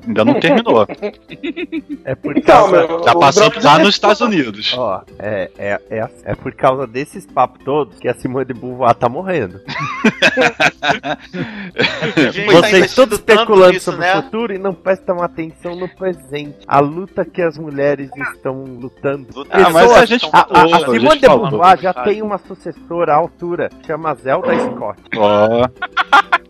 ainda, 0.06 0.24
não 0.24 0.34
terminou. 0.38 0.86
é 2.04 2.14
por 2.14 2.36
Então, 2.36 2.70
causa. 2.70 2.86
meu, 2.86 3.00
Tá 3.00 3.14
passando 3.14 3.62
lá 3.64 3.76
é- 3.78 3.82
nos 3.82 3.94
Estados 3.94 4.20
Unidos. 4.20 4.74
Ó, 4.76 5.00
é, 5.18 5.50
é, 5.58 5.80
é, 5.90 6.08
é 6.24 6.34
por 6.34 6.52
causa 6.54 6.86
desses 6.86 7.24
papos 7.26 7.62
todos 7.64 7.98
que 7.98 8.08
a 8.08 8.14
Simone 8.14 8.44
de 8.44 8.54
Beauvoir 8.54 8.94
tá 8.94 9.08
morrendo. 9.08 9.60
Tá 11.00 11.18
Vocês 12.52 12.74
investindo 12.74 12.94
todos 12.96 13.18
especulando 13.18 13.72
nisso, 13.72 13.84
sobre 13.92 14.00
né? 14.06 14.18
o 14.18 14.22
futuro 14.22 14.52
e 14.54 14.58
não 14.58 14.74
prestam 14.74 15.22
atenção 15.22 15.76
no 15.76 15.88
presente. 15.88 16.56
A 16.66 16.80
luta 16.80 17.24
que 17.24 17.40
as 17.42 17.56
mulheres 17.58 18.10
estão 18.32 18.64
lutando. 18.64 19.26
Ah, 19.50 19.70
mas 19.70 19.90
a 19.92 20.04
gente 20.04 20.28
A, 20.32 20.38
a- 20.40 20.62
a 20.64 20.78
Simone 20.80 21.00
gente 21.00 21.20
de. 21.20 21.28
Beauvoir 21.28 21.78
já 21.80 21.92
tem 21.94 22.22
uma 22.22 22.38
sucessora 22.38 23.12
à 23.14 23.16
altura, 23.16 23.70
chama 23.86 24.14
Zelda 24.14 24.48
Scott. 24.58 24.89
Ó, 25.16 25.68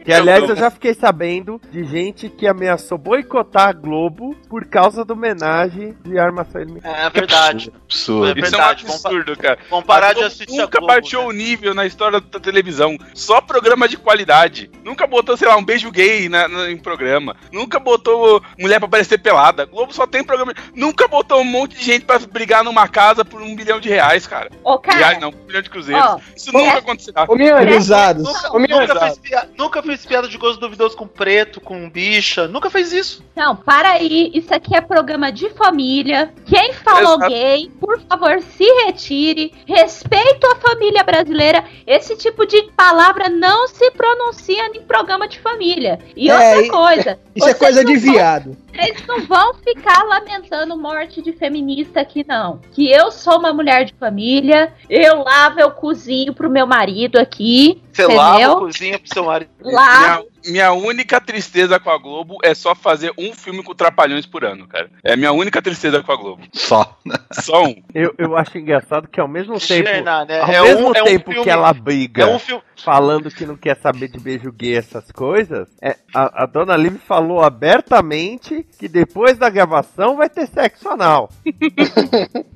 Que 0.04 0.12
aliás 0.12 0.48
eu 0.48 0.56
já 0.56 0.70
fiquei 0.70 0.94
sabendo 0.94 1.60
de 1.70 1.84
gente 1.84 2.28
que 2.28 2.46
ameaçou 2.46 2.96
boicotar 2.98 3.68
a 3.68 3.72
Globo 3.72 4.34
por 4.48 4.64
causa 4.64 5.04
da 5.04 5.12
homenagem 5.14 5.94
de 6.02 6.18
arma 6.18 6.44
fêmea. 6.44 6.80
É 6.84 7.10
verdade. 7.10 7.70
Absurdo. 7.84 8.26
É 8.28 8.30
Isso 8.30 8.54
é 8.54 8.58
um 8.58 8.60
verdade. 8.60 8.84
Absurdo, 8.86 9.36
cara. 9.36 9.58
vamos 9.68 9.84
parar 9.84 10.08
A 10.08 10.12
de 10.12 10.14
Globo 10.20 10.26
assistir 10.26 10.58
a 10.58 10.62
Nunca 10.62 10.78
Globo, 10.78 10.92
baixou 10.94 11.22
né? 11.22 11.28
o 11.28 11.32
nível 11.32 11.74
na 11.74 11.86
história 11.86 12.20
da 12.20 12.40
televisão. 12.40 12.96
Só 13.14 13.40
programa 13.40 13.86
de 13.88 13.96
qualidade. 13.96 14.70
Nunca 14.82 15.06
botou, 15.06 15.36
sei 15.36 15.46
lá, 15.48 15.56
um 15.56 15.64
beijo 15.64 15.90
gay 15.90 16.28
na, 16.28 16.48
na- 16.48 16.70
em 16.70 16.76
programa. 16.78 17.36
Nunca 17.52 17.78
botou 17.78 18.42
mulher 18.58 18.78
pra 18.78 18.86
aparecer 18.86 19.18
pelada. 19.18 19.66
Globo 19.66 19.92
só 19.92 20.06
tem 20.06 20.24
programa. 20.24 20.54
Nunca 20.74 21.06
botou 21.08 21.40
um 21.40 21.44
monte 21.44 21.76
de 21.76 21.84
gente 21.84 22.04
pra 22.04 22.18
brigar 22.18 22.64
numa 22.64 22.88
casa 22.88 23.24
por 23.24 23.40
um 23.42 23.54
bilhão 23.54 23.78
de 23.80 23.88
reais, 23.88 24.26
cara. 24.26 24.50
Ô, 24.64 24.78
cara, 24.78 24.96
Reais 24.98 25.20
não, 25.20 25.28
um 25.28 25.46
bilhão 25.46 25.62
de 25.62 25.70
cruzeiros. 25.70 26.04
ó, 26.04 26.18
Isso 26.34 26.52
nunca 26.52 26.78
acontecerá. 26.78 27.24
Ô, 27.28 27.34
Miane, 27.36 27.66
Cruzados. 27.72 28.29
Nunca, 28.32 28.58
nunca, 28.80 29.00
fez 29.00 29.18
pia- 29.18 29.48
nunca 29.58 29.82
fez 29.82 30.06
piada 30.06 30.28
de 30.28 30.38
gosto 30.38 30.60
duvidoso 30.60 30.96
com 30.96 31.06
preto, 31.06 31.60
com 31.60 31.88
bicha. 31.90 32.46
Nunca 32.48 32.70
fez 32.70 32.92
isso. 32.92 33.24
Não, 33.36 33.54
para 33.56 33.90
aí, 33.92 34.30
isso 34.34 34.52
aqui 34.54 34.74
é 34.76 34.80
programa 34.80 35.30
de 35.32 35.48
família. 35.50 36.32
Quem 36.46 36.72
falou 36.74 37.14
Exato. 37.16 37.28
gay, 37.30 37.70
por 37.80 38.00
favor, 38.02 38.40
se 38.42 38.64
retire. 38.84 39.52
Respeito 39.66 40.46
à 40.46 40.56
família 40.56 41.02
brasileira. 41.02 41.64
Esse 41.86 42.16
tipo 42.16 42.46
de 42.46 42.62
palavra 42.76 43.28
não 43.28 43.66
se 43.68 43.90
pronuncia 43.92 44.66
em 44.74 44.82
programa 44.82 45.26
de 45.28 45.38
família. 45.40 45.98
E 46.16 46.30
É, 46.30 46.56
outra 46.56 46.70
coisa. 46.70 47.18
Isso 47.34 47.48
é 47.48 47.54
coisa 47.54 47.84
de 47.84 47.96
vão- 47.96 48.12
viado. 48.12 48.56
Vocês 48.72 49.06
não 49.06 49.20
vão 49.26 49.54
ficar 49.54 50.04
lamentando 50.04 50.76
morte 50.76 51.20
de 51.20 51.32
feminista 51.32 52.00
aqui, 52.00 52.24
não. 52.26 52.60
Que 52.72 52.90
eu 52.90 53.10
sou 53.10 53.38
uma 53.38 53.52
mulher 53.52 53.84
de 53.84 53.92
família, 53.94 54.72
eu 54.88 55.22
lavo, 55.24 55.60
eu 55.60 55.70
cozinho 55.72 56.32
pro 56.32 56.48
meu 56.48 56.66
marido 56.66 57.18
aqui. 57.18 57.82
Você 58.06 58.12
entendeu? 58.12 58.48
lava, 58.48 58.60
cozinha 58.60 58.98
pro 58.98 59.12
seu 59.12 59.24
marido. 59.24 59.50
Lavo. 59.62 60.26
Minha, 60.46 60.72
única 60.72 61.20
tristeza 61.20 61.78
com 61.78 61.90
a 61.90 61.98
Globo 61.98 62.38
é 62.42 62.54
só 62.54 62.74
fazer 62.74 63.12
um 63.18 63.32
filme 63.34 63.62
com 63.62 63.74
Trapalhões 63.74 64.26
por 64.26 64.44
ano, 64.44 64.66
cara. 64.66 64.90
É 65.04 65.12
a 65.12 65.16
minha 65.16 65.32
única 65.32 65.60
tristeza 65.60 66.02
com 66.02 66.12
a 66.12 66.16
Globo. 66.16 66.42
Só. 66.52 66.98
Só 67.32 67.64
um. 67.64 67.82
Eu, 67.94 68.14
eu 68.18 68.36
acho 68.36 68.58
engraçado 68.58 69.08
que 69.08 69.20
ao 69.20 69.28
mesmo 69.28 69.58
tempo, 69.60 69.88
Xena, 69.88 70.24
né? 70.24 70.40
ao 70.40 70.48
É 70.50 70.62
mesmo 70.62 70.88
um- 70.88 70.94
é 70.94 71.02
um 71.02 71.04
tempo 71.04 71.30
filme- 71.30 71.44
que 71.44 71.50
ela 71.50 71.72
briga 71.72 72.22
É 72.22 72.26
um 72.26 72.38
filme. 72.38 72.62
falando 72.82 73.30
que 73.30 73.44
não 73.46 73.56
quer 73.56 73.76
saber 73.80 74.08
de 74.08 74.18
beijo 74.18 74.50
gay, 74.52 74.76
essas 74.76 75.10
coisas, 75.12 75.68
é, 75.80 75.96
a, 76.14 76.42
a 76.44 76.46
dona 76.46 76.76
Liv 76.76 76.96
falou 77.06 77.42
abertamente 77.42 78.66
que 78.78 78.88
depois 78.88 79.36
da 79.38 79.48
gravação 79.50 80.16
vai 80.16 80.28
ter 80.28 80.46
sexo 80.46 80.88
anal. 80.88 81.30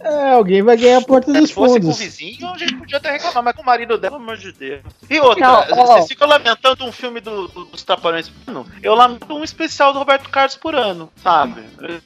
É, 0.00 0.32
alguém 0.32 0.60
vai 0.62 0.76
ganhar 0.76 0.98
a 0.98 1.02
porta 1.02 1.32
Se 1.32 1.40
dos 1.40 1.50
fosse 1.50 1.80
com 1.80 1.88
o 1.88 1.92
fundos. 1.94 1.98
vizinho, 1.98 2.46
a 2.50 2.58
gente 2.58 2.74
podia 2.74 2.98
até 2.98 3.12
reclamar, 3.12 3.42
mas 3.42 3.56
com 3.56 3.62
o 3.62 3.64
marido 3.64 3.96
dela, 3.96 4.18
pelo 4.18 4.22
amor 4.22 4.36
de 4.36 4.52
Deus. 4.52 4.82
E 5.08 5.18
outra, 5.18 5.46
Não, 5.46 5.64
ó. 5.78 5.86
vocês 5.86 6.08
ficam 6.08 6.28
lamentando 6.28 6.63
um 6.80 6.90
filme 6.92 7.20
do- 7.20 7.48
do- 7.48 7.64
dos 7.66 7.82
Trapalhões 7.82 8.28
por 8.28 8.50
ano? 8.50 8.66
Eu 8.82 8.94
lamento 8.94 9.34
um 9.34 9.44
especial 9.44 9.92
do 9.92 9.98
Roberto 9.98 10.30
Carlos 10.30 10.56
por 10.56 10.74
ano, 10.74 11.10
sabe? 11.22 11.62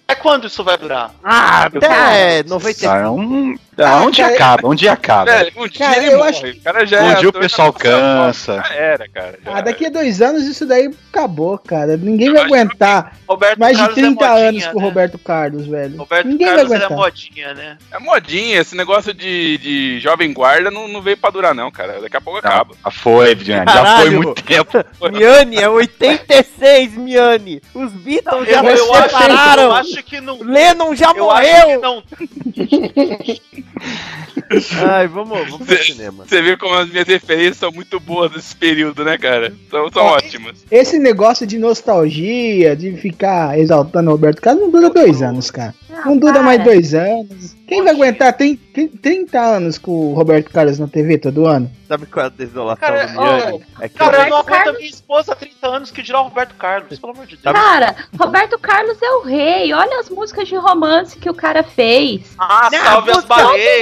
É 0.09 0.15
quando 0.15 0.47
isso 0.47 0.65
vai 0.65 0.77
durar? 0.77 1.13
Ah, 1.23 1.65
até 1.65 2.43
90 2.43 2.91
Ah, 2.93 3.11
um, 3.11 3.55
ah, 3.79 4.03
um 4.03 4.11
dia 4.11 4.25
cara, 4.25 4.35
acaba, 4.37 4.69
um 4.69 4.75
dia 4.75 4.93
acaba. 4.93 5.25
Velho, 5.31 5.53
um 5.57 5.69
dia 5.69 5.87
Cara, 5.87 5.97
ele 6.03 6.13
eu 6.13 6.19
morre. 6.19 6.31
acho 6.31 6.47
O 6.47 6.61
cara 6.63 6.87
já 6.87 7.03
Um 7.03 7.11
é 7.11 7.15
dia 7.17 7.29
o 7.29 7.33
pessoal 7.33 7.73
cansa. 7.73 8.63
Já 8.69 8.75
era, 8.75 9.09
cara. 9.09 9.39
já 9.45 9.57
Ah, 9.57 9.61
daqui 9.61 9.87
a 9.87 9.91
dois 9.91 10.21
anos 10.21 10.43
isso 10.45 10.67
daí 10.67 10.91
acabou, 11.13 11.57
cara. 11.59 11.97
Ninguém 11.97 12.33
vai 12.33 12.43
acho 12.43 12.49
que- 12.49 12.55
aguentar 12.59 13.13
Roberto 13.29 13.59
mais 13.59 13.77
de 13.77 13.83
Carlos 13.83 13.95
30 13.95 14.25
é 14.25 14.29
modinha, 14.29 14.49
anos 14.49 14.67
com 14.67 14.79
o 14.79 14.81
né? 14.81 14.87
Roberto 14.89 15.19
Carlos, 15.19 15.67
velho. 15.67 15.97
Roberto 15.99 16.27
Ninguém 16.27 16.47
Carlos 16.47 16.69
vai 16.69 16.79
é 16.79 16.85
aguentar. 16.85 16.99
modinha, 16.99 17.55
né? 17.55 17.79
É 17.93 17.99
modinha, 17.99 18.61
esse 18.61 18.77
negócio 18.77 19.15
de, 19.15 19.59
de 19.59 20.01
jovem 20.01 20.33
guarda 20.33 20.71
não, 20.71 20.89
não 20.89 21.01
veio 21.03 21.17
pra 21.17 21.31
durar, 21.31 21.55
não, 21.55 21.71
cara. 21.71 22.01
Daqui 22.01 22.17
a 22.17 22.21
pouco 22.21 22.39
acaba. 22.39 22.75
Já 22.85 22.91
foi, 22.91 23.35
Diane, 23.35 23.71
já 23.73 23.97
foi 23.99 24.11
muito 24.11 24.43
tempo. 24.43 24.73
Miane, 25.13 25.57
é 25.57 25.69
86, 25.69 26.97
Miane. 26.97 27.61
Os 27.75 27.93
Beatles 27.93 28.49
já 28.49 28.63
eu, 28.63 28.77
se 28.77 28.83
eu 28.83 28.95
acho, 28.95 29.05
eu 29.05 29.09
separaram. 29.21 29.73
acho 29.75 30.03
que 30.03 30.21
não. 30.21 30.39
Lennon 30.43 30.95
já 30.95 31.13
Eu 31.15 31.31
acho 31.31 31.45
que 31.47 31.77
morreu. 31.77 32.03
Ai, 34.91 35.07
vamos, 35.09 35.39
vamos 35.51 35.67
pro 35.67 35.83
cinema. 35.85 36.25
Você 36.27 36.41
vê 36.41 36.57
como 36.57 36.75
as 36.75 36.89
minhas 36.89 37.07
referências 37.07 37.57
são 37.59 37.71
muito 37.71 38.01
boas 38.01 38.33
nesse 38.33 38.57
período, 38.57 39.05
né, 39.05 39.19
cara? 39.19 39.53
São, 39.71 39.91
são 39.93 40.03
Ó, 40.05 40.17
ótimas. 40.17 40.65
Esse 40.71 40.99
negócio 40.99 41.47
de 41.47 41.59
nostalgia, 41.59 42.75
de 42.75 42.93
ficar 42.97 43.59
exaltando 43.59 44.09
o 44.11 44.13
Roberto 44.13 44.41
Carlos, 44.41 44.63
não 44.65 44.71
dura 44.71 44.91
dois 44.91 45.23
anos, 45.23 45.51
cara. 45.51 45.75
Não 46.05 46.17
dura 46.17 46.43
mais 46.43 46.63
dois 46.63 46.95
anos. 46.95 47.57
Quem 47.67 47.83
vai 47.85 47.93
aguentar? 47.93 48.33
Tem, 48.33 48.57
tem 48.57 48.89
30 48.89 49.39
anos 49.39 49.77
com 49.77 49.91
o 49.91 50.15
Roberto 50.15 50.51
Carlos 50.51 50.79
na 50.79 50.89
TV 50.89 51.19
todo 51.19 51.47
ano? 51.47 51.71
Sabe 51.87 52.07
qual 52.07 52.25
é 52.25 52.27
a 52.27 52.31
desolação 52.31 52.77
Cara, 52.89 53.07
do 53.07 53.13
Miane? 53.13 53.63
É 53.81 53.89
que 53.89 53.99
Cara, 53.99 54.25
eu 54.25 54.31
não 54.31 54.37
aguento 54.39 54.69
a 54.69 54.73
minha 54.73 54.89
esposa 54.89 55.33
há 55.33 55.37
30 55.37 55.67
anos 55.69 55.91
que 55.91 56.03
dirá 56.03 56.21
o 56.21 56.25
Roberto 56.25 56.55
Carlos, 56.55 56.99
pelo 56.99 57.13
amor 57.13 57.27
de 57.27 57.37
Deus. 57.37 57.55
Cara, 57.55 57.95
Roberto 58.19 58.59
Carlos 58.59 58.97
é 59.03 59.11
o 59.11 59.23
rei. 59.23 59.73
Olha 59.73 60.01
as 60.01 60.09
músicas 60.09 60.49
de 60.49 60.57
romance 60.57 61.19
que 61.19 61.29
o 61.29 61.35
cara 61.35 61.63
fez. 61.63 62.23
Ah, 62.39 62.69
Não, 62.73 62.79
salve 62.85 63.11
as 63.11 63.17
música- 63.17 63.35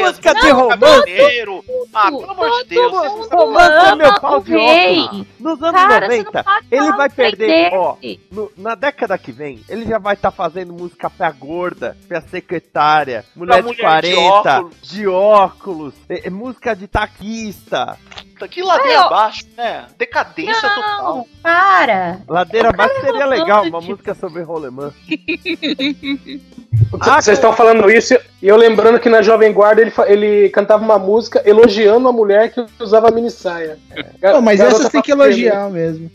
música 0.02 0.35
de 0.35 0.50
romance. 0.50 1.12
Ah, 1.95 2.04
pelo 2.11 2.30
amor 2.30 2.62
de 2.62 2.68
Deus. 2.68 2.92
Romance 3.30 3.87
é 3.87 3.95
meu 3.95 4.21
pau 4.21 4.40
de 4.40 4.52
rei. 4.52 4.99
óculos. 5.04 5.26
Nos 5.40 5.62
anos 5.62 5.80
Cara, 5.80 6.06
você 6.06 6.18
90, 6.18 6.33
não 6.38 6.45
pode 6.45 6.66
ele 6.71 6.92
vai 6.92 7.09
perder, 7.11 7.71
ó, 7.75 7.97
no- 8.33 8.52
na 8.56 8.75
década 8.75 9.16
que 9.18 9.30
vem, 9.33 9.61
ele 9.68 9.87
já 9.87 9.99
vai 9.99 10.14
estar 10.14 10.30
fazendo 10.30 10.73
música 10.73 11.09
pra 11.09 11.30
gorda, 11.30 11.97
pra 12.09 12.21
secretária, 12.21 13.25
mulher, 13.35 13.62
mulher 13.62 13.71
de 13.71 13.76
de 13.76 13.83
40, 13.83 14.59
óculos. 14.59 14.76
de 14.83 15.06
óculos, 15.09 15.95
é- 16.09 16.26
é 16.26 16.30
música 16.30 16.75
de 16.75 16.87
taquista. 16.88 17.97
Que 18.50 18.62
ladeira 18.62 18.99
Não. 19.00 19.06
abaixo, 19.06 19.47
né? 19.56 19.87
Decadência 19.97 20.68
total. 20.68 21.02
Não, 21.16 21.26
para. 21.42 22.21
Ladeira 22.28 22.68
abaixo 22.68 23.00
seria 23.00 23.25
legal, 23.25 23.62
uma 23.62 23.78
romântico. 23.78 23.90
música 23.92 24.14
sobre 24.14 24.42
rolemã. 24.42 24.92
Ah, 27.00 27.20
Vocês 27.20 27.38
estão 27.38 27.52
falando 27.52 27.90
isso 27.90 28.14
e 28.42 28.48
eu 28.48 28.56
lembrando 28.56 28.98
que 28.98 29.08
na 29.08 29.22
Jovem 29.22 29.52
Guarda 29.52 29.82
ele, 29.82 29.92
ele 30.06 30.48
cantava 30.50 30.84
uma 30.84 30.98
música 30.98 31.42
elogiando 31.44 32.08
a 32.08 32.12
mulher 32.12 32.52
que 32.52 32.64
usava 32.78 33.10
mini 33.10 33.30
saia. 33.30 33.78
Pô, 34.20 34.40
mas 34.40 34.60
essas 34.60 34.88
tem 34.88 35.02
que 35.02 35.10
Fafena. 35.10 35.24
elogiar 35.24 35.70
mesmo. 35.70 36.10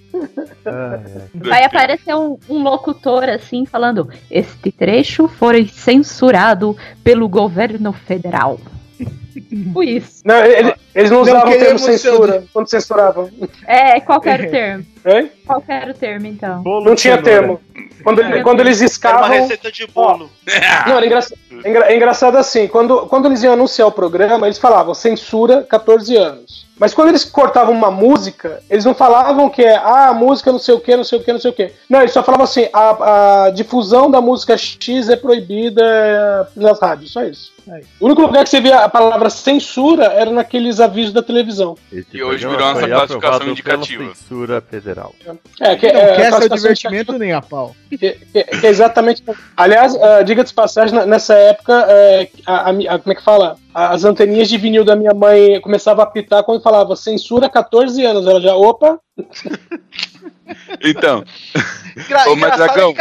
Vai 1.33 1.63
aparecer 1.63 2.15
um, 2.15 2.37
um 2.49 2.61
locutor 2.61 3.23
assim 3.29 3.65
falando: 3.65 4.09
Este 4.29 4.71
trecho 4.71 5.27
foi 5.27 5.67
censurado 5.67 6.75
pelo 7.03 7.27
governo 7.27 7.91
federal. 7.91 8.59
Tipo 9.33 9.83
isso. 9.83 10.21
Não, 10.25 10.35
ele- 10.45 10.73
eles 10.93 11.09
não 11.09 11.17
Não 11.17 11.23
usavam 11.23 11.51
o 11.53 11.57
termo 11.57 11.79
censura 11.79 12.43
quando 12.53 12.67
censuravam. 12.69 13.29
É, 13.65 13.99
qual 14.01 14.19
que 14.19 14.29
era 14.29 14.43
o 14.47 14.49
termo? 14.51 14.85
Hein? 15.05 15.31
Qual 15.47 15.61
que 15.61 15.71
era 15.71 15.91
o 15.91 15.93
termo 15.93 16.27
então? 16.27 16.61
Bolo 16.61 16.85
Não 16.85 16.95
tinha 16.95 17.17
termo. 17.21 17.59
Quando, 18.03 18.19
ele- 18.21 18.43
quando 18.43 18.59
eles 18.59 18.77
Era 18.79 18.83
uma 18.83 18.87
escavam. 18.87 19.29
receita 19.29 19.71
de 19.71 19.87
bolo. 19.87 20.29
Não, 20.87 20.97
era 20.97 21.05
engraçado, 21.05 21.37
é 21.63 21.69
engra- 21.69 21.85
é 21.91 21.95
engraçado 21.95 22.37
assim, 22.37 22.67
quando, 22.67 23.07
quando 23.07 23.27
eles 23.27 23.41
iam 23.43 23.53
anunciar 23.53 23.87
o 23.87 23.91
programa, 23.91 24.47
eles 24.47 24.57
falavam 24.57 24.93
censura 24.93 25.63
14 25.63 26.15
anos. 26.17 26.69
Mas 26.79 26.95
quando 26.95 27.09
eles 27.09 27.23
cortavam 27.23 27.75
uma 27.75 27.91
música, 27.91 28.59
eles 28.67 28.83
não 28.85 28.95
falavam 28.95 29.47
que 29.49 29.61
é 29.63 29.75
ah, 29.75 30.07
a 30.09 30.13
música 30.15 30.51
não 30.51 30.57
sei 30.57 30.73
o 30.73 30.79
que, 30.79 30.95
não 30.97 31.03
sei 31.03 31.19
o 31.19 31.23
que, 31.23 31.31
não 31.31 31.39
sei 31.39 31.51
o 31.51 31.53
que. 31.53 31.71
Não, 31.87 31.99
eles 32.01 32.11
só 32.11 32.23
falavam 32.23 32.43
assim, 32.43 32.67
a, 32.73 33.45
a 33.45 33.49
difusão 33.51 34.09
da 34.09 34.19
música 34.19 34.57
X 34.57 35.07
é 35.09 35.15
proibida 35.15 35.83
é, 35.83 36.45
nas 36.55 36.79
rádios, 36.79 37.11
só 37.13 37.23
isso. 37.23 37.51
O 37.99 38.07
único 38.07 38.23
lugar 38.23 38.43
que 38.43 38.49
você 38.49 38.59
via 38.59 38.79
a 38.79 38.89
palavra 38.89 39.20
censura 39.29 40.05
era 40.05 40.31
naqueles 40.31 40.79
avisos 40.79 41.13
da 41.13 41.21
televisão. 41.21 41.75
Esse 41.91 42.17
E 42.17 42.23
hoje 42.23 42.45
virou 42.47 42.59
nossa 42.59 42.87
classificação 42.87 43.47
indicativa. 43.49 44.03
censura 44.15 44.61
federal. 44.61 45.13
É, 45.59 45.75
que, 45.75 45.91
Não 45.91 45.99
é, 45.99 46.05
quer 46.15 46.21
seu 46.21 46.29
classificação 46.31 46.55
divertimento 46.55 47.13
nem 47.17 47.33
a 47.33 47.41
pau. 47.41 47.75
Que, 47.89 47.97
que- 47.97 48.13
que 48.43 48.65
é 48.67 48.69
exatamente. 48.69 49.23
Aliás, 49.55 49.93
uh, 49.93 50.23
diga 50.25 50.43
de 50.43 50.53
passagem, 50.53 51.05
nessa 51.05 51.33
época, 51.35 51.85
é, 51.89 52.29
a, 52.45 52.69
a 52.69 52.95
a- 52.95 52.99
como 52.99 53.11
é 53.11 53.15
que 53.15 53.23
fala? 53.23 53.57
As 53.73 54.03
anteninhas 54.03 54.49
de 54.49 54.57
vinil 54.57 54.83
da 54.83 54.95
minha 54.95 55.13
mãe 55.13 55.59
começavam 55.61 56.03
a 56.03 56.07
apitar 56.07 56.43
quando 56.43 56.61
falava 56.61 56.95
censura 56.95 57.49
14 57.49 58.03
anos. 58.05 58.25
Ela 58.27 58.41
já, 58.41 58.55
opa, 58.55 58.99
Então, 60.83 61.19
Ô, 61.19 62.01
que 62.01 62.03
Cassino, 62.13 62.35
Mazagão, 62.37 62.93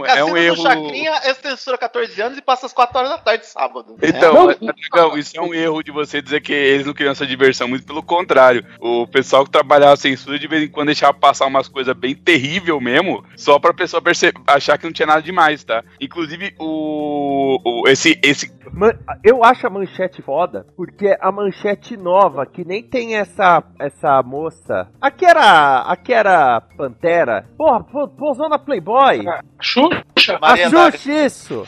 do, 0.00 0.06
é 0.06 0.24
um 0.24 0.36
erro- 0.36 0.62
Chacrinha 0.62 1.10
é 1.24 1.34
censura 1.34 1.76
14 1.78 2.20
anos 2.20 2.38
e 2.38 2.42
passa 2.42 2.66
às 2.66 2.72
4 2.72 2.98
horas 2.98 3.10
da 3.10 3.18
tarde 3.18 3.46
sábado. 3.46 3.96
Então, 4.02 4.34
Não. 4.34 4.46
mas, 4.46 4.58
Dragão, 4.58 5.18
isso 5.18 5.36
é 5.36 5.40
um 5.40 5.52
erro 5.54 5.82
de 5.82 5.90
você 5.90 6.20
dizer 6.22 6.40
que 6.40 6.52
eles 6.52 6.86
não 6.86 6.92
queriam 6.94 7.12
essa 7.12 7.26
diversão, 7.26 7.68
muito 7.68 7.84
pelo 7.86 8.02
contrário. 8.02 8.64
O 8.80 9.06
pessoal 9.06 9.44
que 9.44 9.50
trabalhava 9.50 9.94
a 9.94 9.96
censura 9.96 10.38
de 10.38 10.46
vez 10.48 10.62
em 10.64 10.68
quando 10.68 10.86
deixava 10.86 11.14
passar 11.14 11.46
umas 11.46 11.68
coisas 11.68 11.94
bem 11.96 12.14
terrível 12.14 12.80
mesmo, 12.80 13.24
só 13.36 13.58
pra 13.58 13.74
pessoa 13.74 14.00
perce- 14.02 14.32
achar 14.46 14.78
que 14.78 14.84
não 14.86 14.92
tinha 14.92 15.06
nada 15.06 15.22
demais, 15.22 15.62
tá? 15.64 15.84
Inclusive, 16.00 16.54
o, 16.58 17.60
o- 17.64 17.88
esse, 17.88 18.18
esse 18.22 18.50
Man- 18.80 18.98
eu 19.22 19.44
acho 19.44 19.66
a 19.66 19.70
manchete 19.70 20.22
foda, 20.22 20.66
porque 20.74 21.14
a 21.20 21.30
manchete 21.30 21.98
nova, 21.98 22.46
que 22.46 22.64
nem 22.64 22.82
tem 22.82 23.14
essa 23.16 23.62
essa 23.78 24.22
moça. 24.22 24.88
Aqui 24.98 25.26
era. 25.26 25.80
Aqui 25.82 26.14
era 26.14 26.62
Pantera. 26.78 27.44
Porra, 27.58 27.84
pousou 27.84 28.48
na 28.48 28.58
Playboy. 28.58 29.22
Xuxa. 29.60 30.38
Maria 30.40 30.66
a 30.68 30.70
da- 30.70 30.90
Xuxa, 30.92 31.12
isso. 31.26 31.66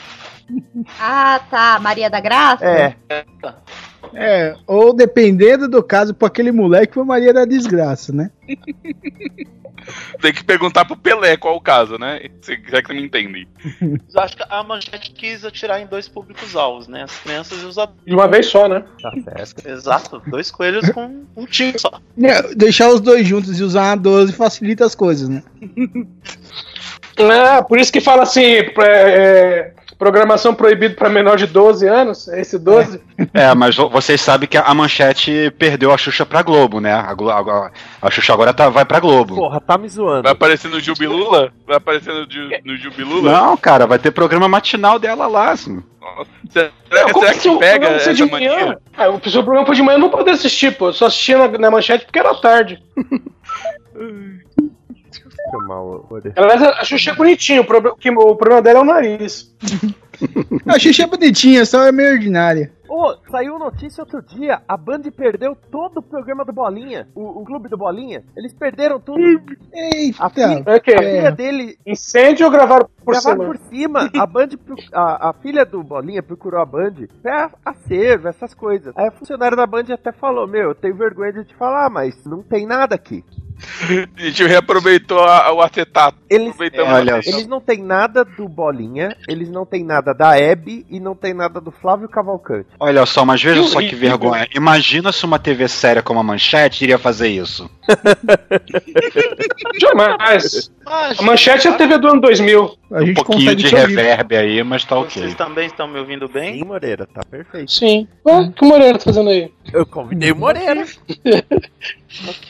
Ah, 0.99 1.39
tá. 1.51 1.79
Maria 1.79 2.09
da 2.09 2.19
Graça? 2.19 2.65
É. 2.65 2.95
É, 4.15 4.55
ou 4.67 4.93
dependendo 4.93 5.67
do 5.67 5.81
caso, 5.83 6.13
pra 6.13 6.27
aquele 6.27 6.51
moleque 6.51 6.93
foi 6.93 7.03
Maria 7.03 7.33
da 7.33 7.45
Desgraça, 7.45 8.11
né? 8.13 8.31
Tem 10.21 10.31
que 10.31 10.43
perguntar 10.45 10.85
pro 10.85 10.95
Pelé 10.95 11.35
qual 11.35 11.57
o 11.57 11.61
caso, 11.61 11.97
né? 11.99 12.21
Se 12.41 12.57
já 12.71 12.81
que 12.81 12.87
você 12.87 12.93
me 12.93 13.03
entende. 13.03 13.45
Eu 13.81 14.21
acho 14.21 14.37
que 14.37 14.43
a 14.49 14.63
manchete 14.63 15.11
quis 15.11 15.43
atirar 15.43 15.81
em 15.81 15.85
dois 15.85 16.07
públicos-alvos, 16.07 16.87
né? 16.87 17.03
As 17.03 17.17
crianças 17.19 17.61
e 17.61 17.65
os 17.65 17.77
adultos. 17.77 18.05
De 18.05 18.13
uma 18.13 18.25
vez 18.29 18.45
só, 18.45 18.69
né? 18.69 18.85
Tá. 19.01 19.11
Exato, 19.69 20.21
dois 20.27 20.49
coelhos 20.49 20.89
com 20.91 21.25
um 21.35 21.45
tiro 21.45 21.77
só. 21.77 21.99
É, 22.21 22.55
deixar 22.55 22.89
os 22.89 23.01
dois 23.01 23.27
juntos 23.27 23.59
e 23.59 23.63
usar 23.63 23.89
uma 23.89 23.97
12 23.97 24.31
facilita 24.31 24.85
as 24.85 24.95
coisas, 24.95 25.27
né? 25.27 25.43
É, 27.15 27.61
por 27.61 27.77
isso 27.79 27.93
que 27.93 28.01
fala 28.01 28.23
assim, 28.23 28.63
pra- 28.73 28.87
é, 28.87 29.71
programação 30.03 30.53
proibida 30.53 30.95
pra 30.95 31.09
menor 31.09 31.37
de 31.37 31.47
12 31.47 31.87
anos, 31.87 32.27
é 32.27 32.41
esse 32.41 32.59
12. 32.59 33.01
É, 33.33 33.55
mas 33.55 33.73
vo- 33.75 33.87
vocês 33.89 34.19
sabem 34.19 34.49
que 34.49 34.57
a 34.57 34.73
Manchete 34.73 35.49
perdeu 35.57 35.93
a 35.93 35.97
Xuxa 35.97 36.25
pra 36.25 36.41
Globo, 36.41 36.81
né? 36.81 36.91
A, 36.93 37.13
Glo- 37.13 37.29
a, 37.31 37.71
a 38.01 38.11
Xuxa 38.11 38.33
agora 38.33 38.53
tá, 38.53 38.67
vai 38.67 38.83
pra 38.83 38.99
Globo. 38.99 39.35
Porra, 39.35 39.61
tá 39.61 39.77
me 39.77 39.87
zoando. 39.87 40.23
Vai 40.23 40.33
aparecer 40.33 40.69
no 40.69 40.79
Jubilula? 40.81 41.53
Vai 41.65 41.77
aparecer 41.77 42.13
no, 42.13 42.29
Ju- 42.29 42.49
no 42.65 42.75
Jubilula? 42.77 43.31
Não, 43.31 43.55
cara, 43.55 43.87
vai 43.87 43.97
ter 43.97 44.11
programa 44.11 44.49
matinal 44.49 44.99
dela 44.99 45.25
lá, 45.25 45.51
assim. 45.51 45.81
Será, 46.49 46.69
Não, 46.91 47.09
como 47.13 47.25
será 47.25 47.33
que 47.33 47.39
que 47.43 47.49
o 47.49 47.57
pega 47.59 47.79
programa 47.87 47.99
ser 48.03 48.13
de 48.13 48.23
essa 48.23 48.31
manhã? 48.31 48.77
Ah, 48.97 49.09
o 49.09 49.29
seu 49.29 49.41
programa 49.41 49.65
foi 49.65 49.75
de 49.77 49.81
manhã, 49.81 49.95
eu 49.95 50.01
não 50.01 50.09
poder 50.09 50.31
assistir, 50.31 50.75
pô. 50.77 50.87
Eu 50.89 50.93
só 50.93 51.05
assistia 51.05 51.37
na, 51.37 51.57
na 51.57 51.71
manchete 51.71 52.03
porque 52.03 52.19
era 52.19 52.35
tarde. 52.35 52.83
Chamar 55.51 55.81
o- 55.81 56.05
o- 56.09 56.21
Aliás, 56.35 56.61
a 56.63 56.83
Xuxa 56.83 57.11
é 57.11 57.15
bonitinha, 57.15 57.61
o, 57.61 57.63
o 57.63 58.35
problema 58.35 58.61
dela 58.61 58.79
é 58.79 58.81
o 58.81 58.85
nariz. 58.85 59.53
A 60.67 60.79
Xuxa 60.79 61.03
é 61.03 61.07
bonitinha, 61.07 61.65
só 61.65 61.83
é 61.85 61.91
meio 61.91 62.13
ordinária. 62.13 62.71
Ô, 62.87 63.15
saiu 63.31 63.57
notícia 63.57 64.03
outro 64.03 64.21
dia, 64.21 64.61
a 64.67 64.77
Band 64.77 65.01
perdeu 65.17 65.57
todo 65.71 65.97
o 65.97 66.01
programa 66.03 66.45
do 66.45 66.53
Bolinha, 66.53 67.07
o, 67.15 67.41
o 67.41 67.43
clube 67.43 67.67
do 67.67 67.75
Bolinha. 67.75 68.23
Eles 68.37 68.53
perderam 68.53 68.99
tudo. 68.99 69.19
Eita, 69.73 70.23
A 70.23 70.29
filha, 70.29 70.63
É 70.67 70.75
o 70.75 70.81
quê? 70.81 70.93
a 70.93 70.99
filha 70.99 71.31
dele 71.31 71.77
Incêndio 71.85 72.45
ou 72.45 72.51
gravaram 72.51 72.87
por 73.03 73.11
gravaram 73.13 73.41
cima? 73.41 73.45
por 73.47 73.57
cima. 73.69 74.09
A 74.21 74.25
Band, 74.27 74.49
a, 74.93 75.29
a 75.29 75.33
filha 75.33 75.65
do 75.65 75.83
Bolinha 75.83 76.21
procurou 76.21 76.61
a 76.61 76.65
Band 76.65 76.93
pra 77.23 77.49
acervo, 77.65 78.27
essas 78.27 78.53
coisas. 78.53 78.93
Aí 78.95 79.07
a 79.07 79.11
funcionária 79.11 79.57
da 79.57 79.65
Band 79.65 79.85
até 79.91 80.11
falou: 80.11 80.47
Meu, 80.47 80.69
eu 80.69 80.75
tenho 80.75 80.95
vergonha 80.95 81.33
de 81.33 81.45
te 81.45 81.55
falar, 81.55 81.89
mas 81.89 82.23
não 82.23 82.43
tem 82.43 82.67
nada 82.67 82.93
aqui. 82.93 83.25
A 84.17 84.21
gente 84.21 84.43
reaproveitou 84.45 85.19
a- 85.19 85.51
o 85.53 85.61
acetato. 85.61 86.17
Eles, 86.29 86.55
É, 86.59 86.81
olha 86.81 87.19
eles 87.25 87.45
não 87.47 87.59
têm 87.61 87.83
nada 87.83 88.23
do 88.25 88.47
Bolinha, 88.47 89.15
eles 89.27 89.49
não 89.49 89.65
têm 89.65 89.83
nada 89.83 90.13
da 90.13 90.37
Hebe 90.37 90.85
e 90.89 90.99
não 90.99 91.15
tem 91.15 91.33
nada 91.33 91.61
do 91.61 91.71
Flávio 91.71 92.07
Cavalcante. 92.09 92.67
Olha 92.79 93.05
só, 93.05 93.23
mas 93.25 93.41
veja 93.41 93.61
Que 93.61 93.67
só 93.67 93.79
que 93.79 93.95
vergonha. 93.95 94.47
Imagina 94.55 95.11
se 95.11 95.25
uma 95.25 95.37
TV 95.39 95.67
séria 95.67 96.01
como 96.01 96.19
a 96.19 96.23
Manchete 96.23 96.83
iria 96.83 96.97
fazer 96.97 97.27
isso. 97.29 97.69
Jamais. 99.79 100.71
Mas, 100.85 101.19
A 101.19 101.23
manchete 101.23 101.67
é 101.67 101.71
a 101.71 101.75
TV 101.75 101.97
do 101.97 102.07
ano 102.09 102.21
2000. 102.21 102.77
A 102.91 102.95
Um 102.97 103.05
gente 103.05 103.15
pouquinho 103.15 103.39
consegue 103.51 103.55
de 103.63 103.75
ouvir. 103.75 103.95
reverb 103.95 104.35
aí, 104.35 104.63
mas 104.63 104.83
tá 104.85 104.97
ok. 104.99 105.21
Vocês 105.21 105.35
também 105.35 105.65
estão 105.67 105.87
me 105.87 105.97
ouvindo 105.99 106.27
bem? 106.27 106.55
Sim, 106.59 106.65
Moreira, 106.65 107.07
tá 107.07 107.21
perfeito. 107.29 107.71
Sim. 107.71 108.07
Ué, 108.25 108.39
o 108.41 108.51
que 108.51 108.63
o 108.63 108.67
Moreira 108.67 108.97
tá 108.97 109.05
fazendo 109.05 109.29
aí? 109.29 109.51
Eu 109.71 109.85
convidei 109.85 110.31
o 110.31 110.35
Moreira. 110.35 110.85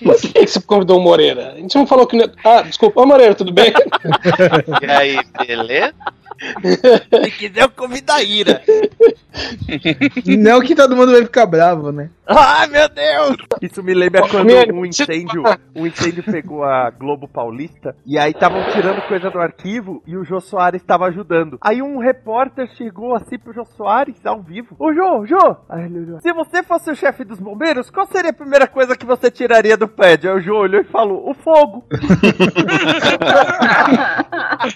Mas 0.01 0.21
por 0.21 0.33
que 0.33 0.47
você 0.47 0.61
convidou 0.61 0.99
o 0.99 1.01
Moreira? 1.01 1.53
A 1.53 1.57
gente 1.57 1.75
não 1.75 1.87
falou 1.87 2.05
que. 2.05 2.17
Ah, 2.43 2.61
desculpa. 2.63 3.01
Ô, 3.01 3.05
Moreira, 3.05 3.33
tudo 3.35 3.53
bem? 3.53 3.71
E 4.81 4.85
aí, 4.91 5.19
beleza? 5.47 5.93
Se 7.23 7.31
quiser, 7.31 7.63
eu 7.63 7.69
convido 7.69 8.11
a 8.11 8.21
Ira. 8.21 8.61
Não 10.37 10.61
que 10.61 10.75
todo 10.75 10.95
mundo 10.95 11.11
vai 11.11 11.23
ficar 11.23 11.45
bravo, 11.45 11.91
né? 11.91 12.09
Ai, 12.25 12.67
meu 12.67 12.87
Deus! 12.87 13.37
Isso 13.61 13.83
me 13.83 13.93
lembra 13.93 14.21
quando 14.29 14.49
um 14.73 14.85
incêndio, 14.85 15.43
um 15.75 15.85
incêndio 15.85 16.23
pegou 16.23 16.63
a 16.63 16.89
Globo 16.89 17.27
Paulista 17.27 17.95
e 18.05 18.17
aí 18.17 18.31
estavam 18.31 18.63
tirando 18.71 19.01
coisa 19.07 19.29
do 19.29 19.39
arquivo 19.39 20.01
e 20.07 20.15
o 20.15 20.23
Jô 20.23 20.39
Soares 20.39 20.81
estava 20.81 21.05
ajudando. 21.07 21.57
Aí 21.61 21.81
um 21.81 21.99
repórter 21.99 22.69
chegou 22.77 23.15
assim 23.15 23.37
pro 23.37 23.53
Jô 23.53 23.65
Soares 23.65 24.25
ao 24.25 24.41
vivo. 24.41 24.75
Ô 24.79 24.93
Jô, 24.93 25.25
Jô! 25.25 25.57
Aí 25.69 25.85
ele 25.85 25.99
olhou. 25.99 26.21
Se 26.21 26.31
você 26.31 26.63
fosse 26.63 26.91
o 26.91 26.95
chefe 26.95 27.25
dos 27.25 27.39
bombeiros, 27.39 27.89
qual 27.89 28.07
seria 28.07 28.31
a 28.31 28.33
primeira 28.33 28.67
coisa 28.67 28.95
que 28.95 29.05
você 29.05 29.29
tiraria 29.29 29.75
do 29.75 29.87
prédio? 29.87 30.31
Aí 30.31 30.37
o 30.37 30.41
Jô 30.41 30.57
olhou 30.57 30.81
e 30.81 30.85
falou: 30.85 31.29
o 31.29 31.33
fogo. 31.33 31.85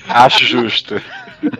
Acho 0.09 0.45
justo. 0.45 1.01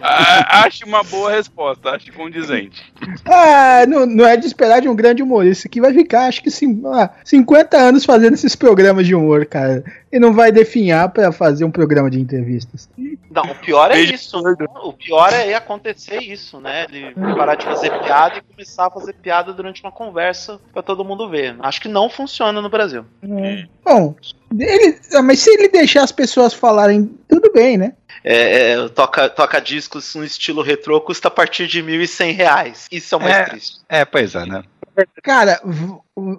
Acho 0.01 0.85
uma 0.85 1.03
boa 1.03 1.31
resposta, 1.31 1.91
acho 1.91 2.11
condizente. 2.13 2.93
Ah, 3.25 3.85
não, 3.87 4.05
não 4.05 4.25
é 4.25 4.35
de 4.35 4.45
esperar 4.45 4.81
de 4.81 4.89
um 4.89 4.95
grande 4.95 5.21
humorista 5.21 5.69
que 5.69 5.81
vai 5.81 5.93
ficar, 5.93 6.27
acho 6.27 6.41
que 6.41 6.49
sim, 6.49 6.81
ah, 6.85 7.11
50 7.23 7.77
anos 7.77 8.05
fazendo 8.05 8.33
esses 8.33 8.55
programas 8.55 9.05
de 9.05 9.13
humor, 9.13 9.45
cara. 9.45 9.83
E 10.11 10.19
não 10.19 10.33
vai 10.33 10.51
definhar 10.51 11.09
pra 11.09 11.31
fazer 11.31 11.65
um 11.65 11.71
programa 11.71 12.09
de 12.09 12.19
entrevistas. 12.19 12.89
Não, 13.29 13.43
o 13.43 13.55
pior 13.55 13.91
é 13.91 13.95
Beijo 13.95 14.13
isso. 14.13 14.37
O 14.83 14.93
pior 14.93 15.31
é 15.33 15.53
acontecer 15.53 16.19
isso, 16.21 16.59
né? 16.59 16.85
Ele 16.89 17.13
parar 17.35 17.55
de 17.55 17.65
fazer 17.65 17.91
piada 17.99 18.37
e 18.37 18.41
começar 18.41 18.87
a 18.87 18.91
fazer 18.91 19.13
piada 19.13 19.53
durante 19.53 19.83
uma 19.83 19.91
conversa 19.91 20.59
pra 20.73 20.81
todo 20.81 21.03
mundo 21.03 21.29
ver. 21.29 21.55
Acho 21.59 21.81
que 21.81 21.87
não 21.87 22.09
funciona 22.09 22.61
no 22.61 22.69
Brasil. 22.69 23.05
Bom, 23.83 24.15
ele, 24.57 24.97
ah, 25.13 25.21
mas 25.21 25.39
se 25.39 25.49
ele 25.51 25.67
deixar 25.67 26.03
as 26.03 26.11
pessoas 26.11 26.53
falarem, 26.53 27.11
tudo 27.27 27.51
bem, 27.51 27.77
né? 27.77 27.93
É, 28.29 28.71
é, 28.71 28.89
toca, 28.89 29.29
toca 29.29 29.59
discos 29.61 30.13
no 30.15 30.23
estilo 30.25 30.61
retrô 30.61 30.99
custa 30.99 31.29
a 31.29 31.31
partir 31.31 31.65
de 31.67 31.81
1.100 31.81 32.35
reais. 32.35 32.87
Isso 32.91 33.15
é 33.15 33.17
o 33.17 33.21
mais 33.21 33.35
É. 33.35 33.43
triste. 33.45 33.77
É, 33.87 34.03
pois 34.03 34.35
é, 34.35 34.45
né? 34.45 34.63
Cara, 35.23 35.61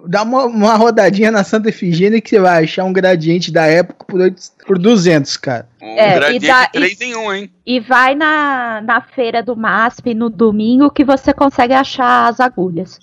dá 0.05 0.23
uma, 0.23 0.45
uma 0.45 0.75
rodadinha 0.75 1.31
na 1.31 1.45
Santa 1.45 1.69
Efigênia 1.69 2.19
que 2.19 2.29
você 2.29 2.39
vai 2.39 2.63
achar 2.65 2.83
um 2.83 2.91
gradiente 2.91 3.51
da 3.51 3.65
época 3.65 4.03
por, 4.05 4.19
oito- 4.19 4.41
por 4.67 4.77
200, 4.77 5.37
cara. 5.37 5.68
Um 5.81 5.97
É, 5.97 6.11
e 6.11 6.15
gradiente 6.19 6.47
dá- 6.47 6.67
3 6.67 7.01
em 7.01 7.15
1, 7.15 7.33
hein? 7.33 7.51
E 7.65 7.79
vai 7.79 8.13
na, 8.15 8.81
na 8.81 9.01
feira 9.01 9.41
do 9.41 9.55
MASP 9.55 10.13
no 10.13 10.29
domingo 10.29 10.91
que 10.91 11.05
você 11.05 11.33
consegue 11.33 11.73
achar 11.73 12.27
as 12.27 12.39
agulhas. 12.39 12.99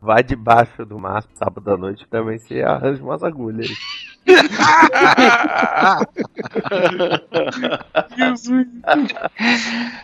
Vai 0.00 0.22
debaixo 0.22 0.84
do 0.84 0.98
mastro 0.98 1.36
sábado 1.36 1.70
à 1.72 1.76
noite 1.76 2.06
também 2.10 2.38
você 2.38 2.62
arranja 2.62 3.02
umas 3.02 3.22
agulhas. 3.22 3.68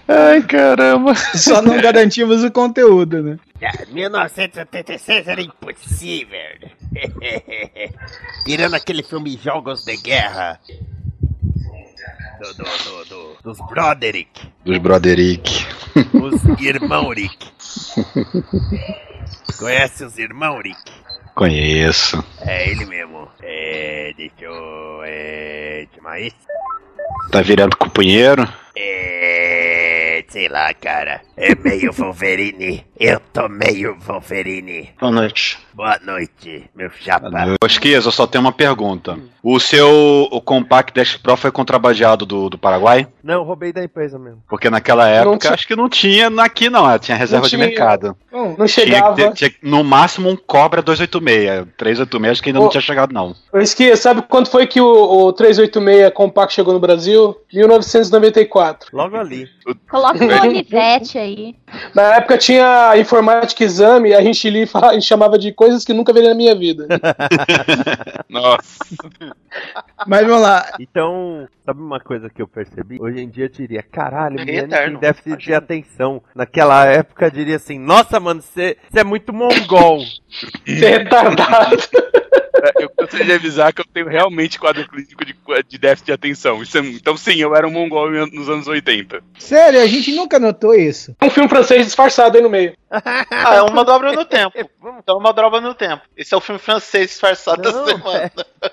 Ai, 0.08 0.42
caramba. 0.42 1.14
Só 1.14 1.60
não 1.62 1.80
garantimos 1.80 2.42
o 2.44 2.50
conteúdo, 2.50 3.22
né? 3.22 3.38
1986 3.90 5.28
era 5.28 5.40
impossível. 5.40 6.38
Tirando 8.44 8.74
aquele 8.74 9.02
filme 9.02 9.38
Jogos 9.42 9.84
de 9.84 9.96
Guerra. 9.96 10.58
Do, 12.40 12.54
do, 12.54 12.64
do, 12.64 13.04
do- 13.04 13.36
dos 13.42 13.58
Broderick. 13.68 14.48
Dos 14.64 14.78
Broderick. 14.78 15.66
Os 16.14 16.60
irmão 16.60 17.10
Rick. 17.10 17.48
Conhece 19.58 20.04
os 20.04 20.18
irmão 20.18 20.60
Rick? 20.60 20.92
Conheço. 21.34 22.24
É 22.40 22.68
ele 22.70 22.84
mesmo. 22.86 23.28
É. 23.42 24.12
Deixa 24.16 24.34
eu. 24.44 25.00
É. 25.04 25.86
Isso? 26.20 26.36
Tá 27.30 27.40
virando 27.42 27.76
companheiro? 27.76 28.46
É. 28.76 30.24
Sei 30.28 30.48
lá, 30.48 30.72
cara. 30.74 31.22
É 31.36 31.54
meio 31.54 31.92
Wolverine. 31.92 32.84
Eu 33.06 33.20
tô 33.34 33.50
meio 33.50 33.98
Wolverine. 34.00 34.88
Boa 34.98 35.12
noite. 35.12 35.58
Boa 35.74 35.98
noite, 36.02 36.70
meu 36.74 36.88
chapa. 36.88 37.28
Ô, 37.62 37.66
Esquias, 37.66 38.06
eu 38.06 38.12
só 38.12 38.26
tenho 38.26 38.42
uma 38.42 38.52
pergunta. 38.52 39.18
O 39.42 39.58
seu 39.60 40.28
o 40.30 40.40
Compact 40.40 40.94
Dash 40.94 41.16
Pro 41.16 41.36
foi 41.36 41.50
contrabandeado 41.50 42.24
do, 42.24 42.48
do 42.48 42.56
Paraguai? 42.56 43.06
Não, 43.22 43.42
roubei 43.42 43.72
da 43.74 43.84
empresa 43.84 44.18
mesmo. 44.18 44.42
Porque 44.48 44.70
naquela 44.70 45.06
época, 45.08 45.36
tinha- 45.38 45.52
acho 45.52 45.66
que 45.66 45.76
não 45.76 45.88
tinha 45.88 46.28
aqui 46.40 46.70
não, 46.70 46.98
tinha 46.98 47.16
reserva 47.16 47.44
de 47.44 47.50
tinha. 47.56 47.66
mercado. 47.66 48.16
Não 48.32 48.54
Tinha, 48.54 48.68
chegava. 48.68 49.14
ter- 49.16 49.32
tinha 49.34 49.50
no 49.62 49.84
máximo 49.84 50.30
um 50.30 50.36
Cobra 50.36 50.80
286. 50.80 51.66
386 51.76 52.30
acho 52.32 52.42
que 52.42 52.48
ainda 52.48 52.60
Ô. 52.60 52.62
não 52.62 52.70
tinha 52.70 52.80
chegado 52.80 53.12
não. 53.12 53.34
Esqueci, 53.54 54.00
sabe 54.00 54.22
quando 54.22 54.48
foi 54.48 54.66
que 54.66 54.80
o, 54.80 54.86
o 55.26 55.32
386 55.32 56.10
Compact 56.14 56.54
chegou 56.54 56.72
no 56.72 56.80
Brasil? 56.80 57.36
1994. 57.52 58.88
Logo 58.96 59.16
ali. 59.16 59.48
Coloca 59.90 60.24
o 60.24 60.42
Olivetti 60.48 61.18
aí. 61.18 61.54
Na 61.94 62.16
época 62.16 62.38
tinha 62.38 62.93
informática 62.98 63.62
exame 63.64 64.10
e 64.10 64.14
a 64.14 64.20
gente 64.22 64.48
lia 64.50 64.62
e 64.64 64.66
falava- 64.66 64.92
a 64.92 64.94
gente 64.94 65.06
chamava 65.06 65.38
de 65.38 65.52
coisas 65.52 65.84
que 65.84 65.92
nunca 65.92 66.12
vi 66.12 66.22
na 66.22 66.34
minha 66.34 66.54
vida. 66.54 66.86
Nossa. 68.28 68.78
Mas 70.06 70.26
vamos 70.26 70.42
lá. 70.42 70.72
Então, 70.80 71.46
sabe 71.64 71.80
uma 71.80 72.00
coisa 72.00 72.28
que 72.28 72.42
eu 72.42 72.48
percebi? 72.48 72.98
Hoje 73.00 73.20
em 73.20 73.28
dia 73.28 73.44
eu 73.44 73.48
diria, 73.48 73.82
caralho, 73.82 74.40
É 74.40 74.44
menino 74.44 74.68
tem 74.68 74.96
déficit 74.98 75.36
de 75.38 75.54
atenção. 75.54 76.22
Naquela 76.34 76.84
época 76.86 77.26
eu 77.26 77.30
diria 77.30 77.56
assim, 77.56 77.78
nossa, 77.78 78.18
mano, 78.20 78.42
você 78.42 78.76
você 78.90 79.00
é 79.00 79.04
muito 79.04 79.32
mongol. 79.32 79.98
Você 80.66 80.84
é 80.84 80.98
retardado. 80.98 81.76
É, 82.62 82.84
Eu 82.84 82.90
gostaria 82.96 83.26
de 83.26 83.32
avisar 83.32 83.72
que 83.72 83.80
eu 83.80 83.84
tenho 83.92 84.08
realmente 84.08 84.58
quadro 84.58 84.86
clínico 84.88 85.24
de, 85.24 85.34
de 85.68 85.78
déficit 85.78 86.06
de 86.06 86.12
atenção. 86.12 86.62
Isso 86.62 86.78
é- 86.78 86.80
então, 86.80 87.16
sim, 87.16 87.36
eu 87.36 87.54
era 87.54 87.66
um 87.66 87.70
mongol 87.72 88.10
nos 88.32 88.48
anos 88.48 88.66
80. 88.68 89.22
Sério, 89.38 89.80
a 89.80 89.86
gente 89.86 90.14
nunca 90.14 90.38
notou 90.38 90.74
isso. 90.74 91.14
Um 91.22 91.30
filme 91.30 91.48
francês 91.48 91.84
disfarçado 91.84 92.36
aí 92.36 92.42
no 92.42 92.50
meio. 92.50 92.76
Ah, 92.90 93.56
é 93.56 93.62
uma 93.62 93.84
dobra 93.84 94.12
no 94.12 94.24
tempo. 94.24 94.54
Então, 95.04 95.18
uma 95.18 95.32
dobra 95.32 95.60
no 95.60 95.74
tempo. 95.74 96.02
Esse 96.16 96.32
é 96.32 96.36
o 96.36 96.40
filme 96.40 96.58
francês 96.58 97.08
disfarçado 97.10 97.60
da 97.60 97.72
Não, 97.72 97.84
semana. 97.86 98.30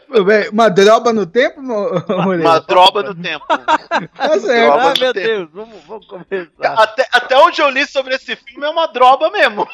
Uma 0.51 0.69
droba 0.69 1.11
no 1.11 1.25
tempo, 1.25 1.61
Mo- 1.61 1.89
Moreira? 2.07 2.49
Uma 2.49 2.59
droba 2.61 3.03
no 3.03 3.15
tempo. 3.15 3.45
Tá 4.15 4.39
certo. 4.39 4.71
Droba 4.71 4.91
Ah, 4.91 4.93
meu 4.99 5.13
tempo. 5.13 5.27
Deus, 5.27 5.49
vamos, 5.53 5.75
vamos 5.87 6.05
começar. 6.07 6.49
Até, 6.61 7.07
até 7.11 7.37
onde 7.37 7.61
eu 7.61 7.69
li 7.69 7.85
sobre 7.85 8.15
esse 8.15 8.35
filme 8.35 8.65
é 8.65 8.69
uma 8.69 8.87
droba 8.87 9.29
mesmo. 9.31 9.67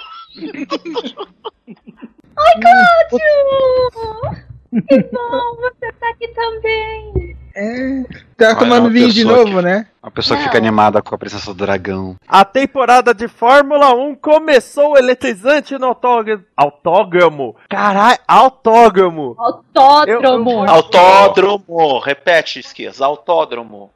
Ai, 2.38 2.54
Cláudio! 2.62 4.48
Que 4.88 4.98
bom, 5.12 5.56
você 5.62 5.92
tá 5.94 6.10
aqui 6.10 6.28
também. 6.30 7.36
É. 7.56 8.04
Tá 8.38 8.54
tomando 8.54 8.82
uma 8.84 8.90
vinho 8.92 9.12
de 9.12 9.24
novo, 9.24 9.62
né? 9.62 9.88
Uma 10.04 10.12
pessoa 10.12 10.38
que 10.38 10.44
Não. 10.44 10.50
fica 10.52 10.58
animada 10.60 11.02
com 11.02 11.16
a 11.16 11.18
presença 11.18 11.52
do 11.54 11.66
dragão. 11.66 12.16
A 12.28 12.46
temporada 12.46 13.14
de 13.16 13.28
Fórmula 13.28 13.96
1 13.96 14.14
começou 14.16 14.96
eletrizante 14.98 15.76
no 15.80 15.88
autógramo. 15.88 16.44
Autógramo? 16.56 17.56
Caralho, 17.68 18.20
autógramo. 18.28 19.36
Autódromo. 19.40 20.70
Autódromo. 20.70 22.00
Repete, 22.00 22.60
esquias. 22.60 23.02
Autódromo. 23.02 23.90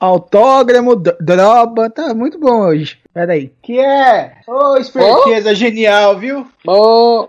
Autógramo, 0.00 0.96
d- 0.96 1.16
droba, 1.20 1.90
tá 1.90 2.14
muito 2.14 2.38
bom 2.38 2.60
hoje. 2.66 2.98
Pera 3.12 3.32
aí. 3.34 3.52
Que 3.62 3.78
é? 3.78 4.36
Ô, 4.46 4.76
esperteza 4.78 5.54
genial, 5.54 6.18
viu? 6.18 6.46
Ô, 6.66 7.28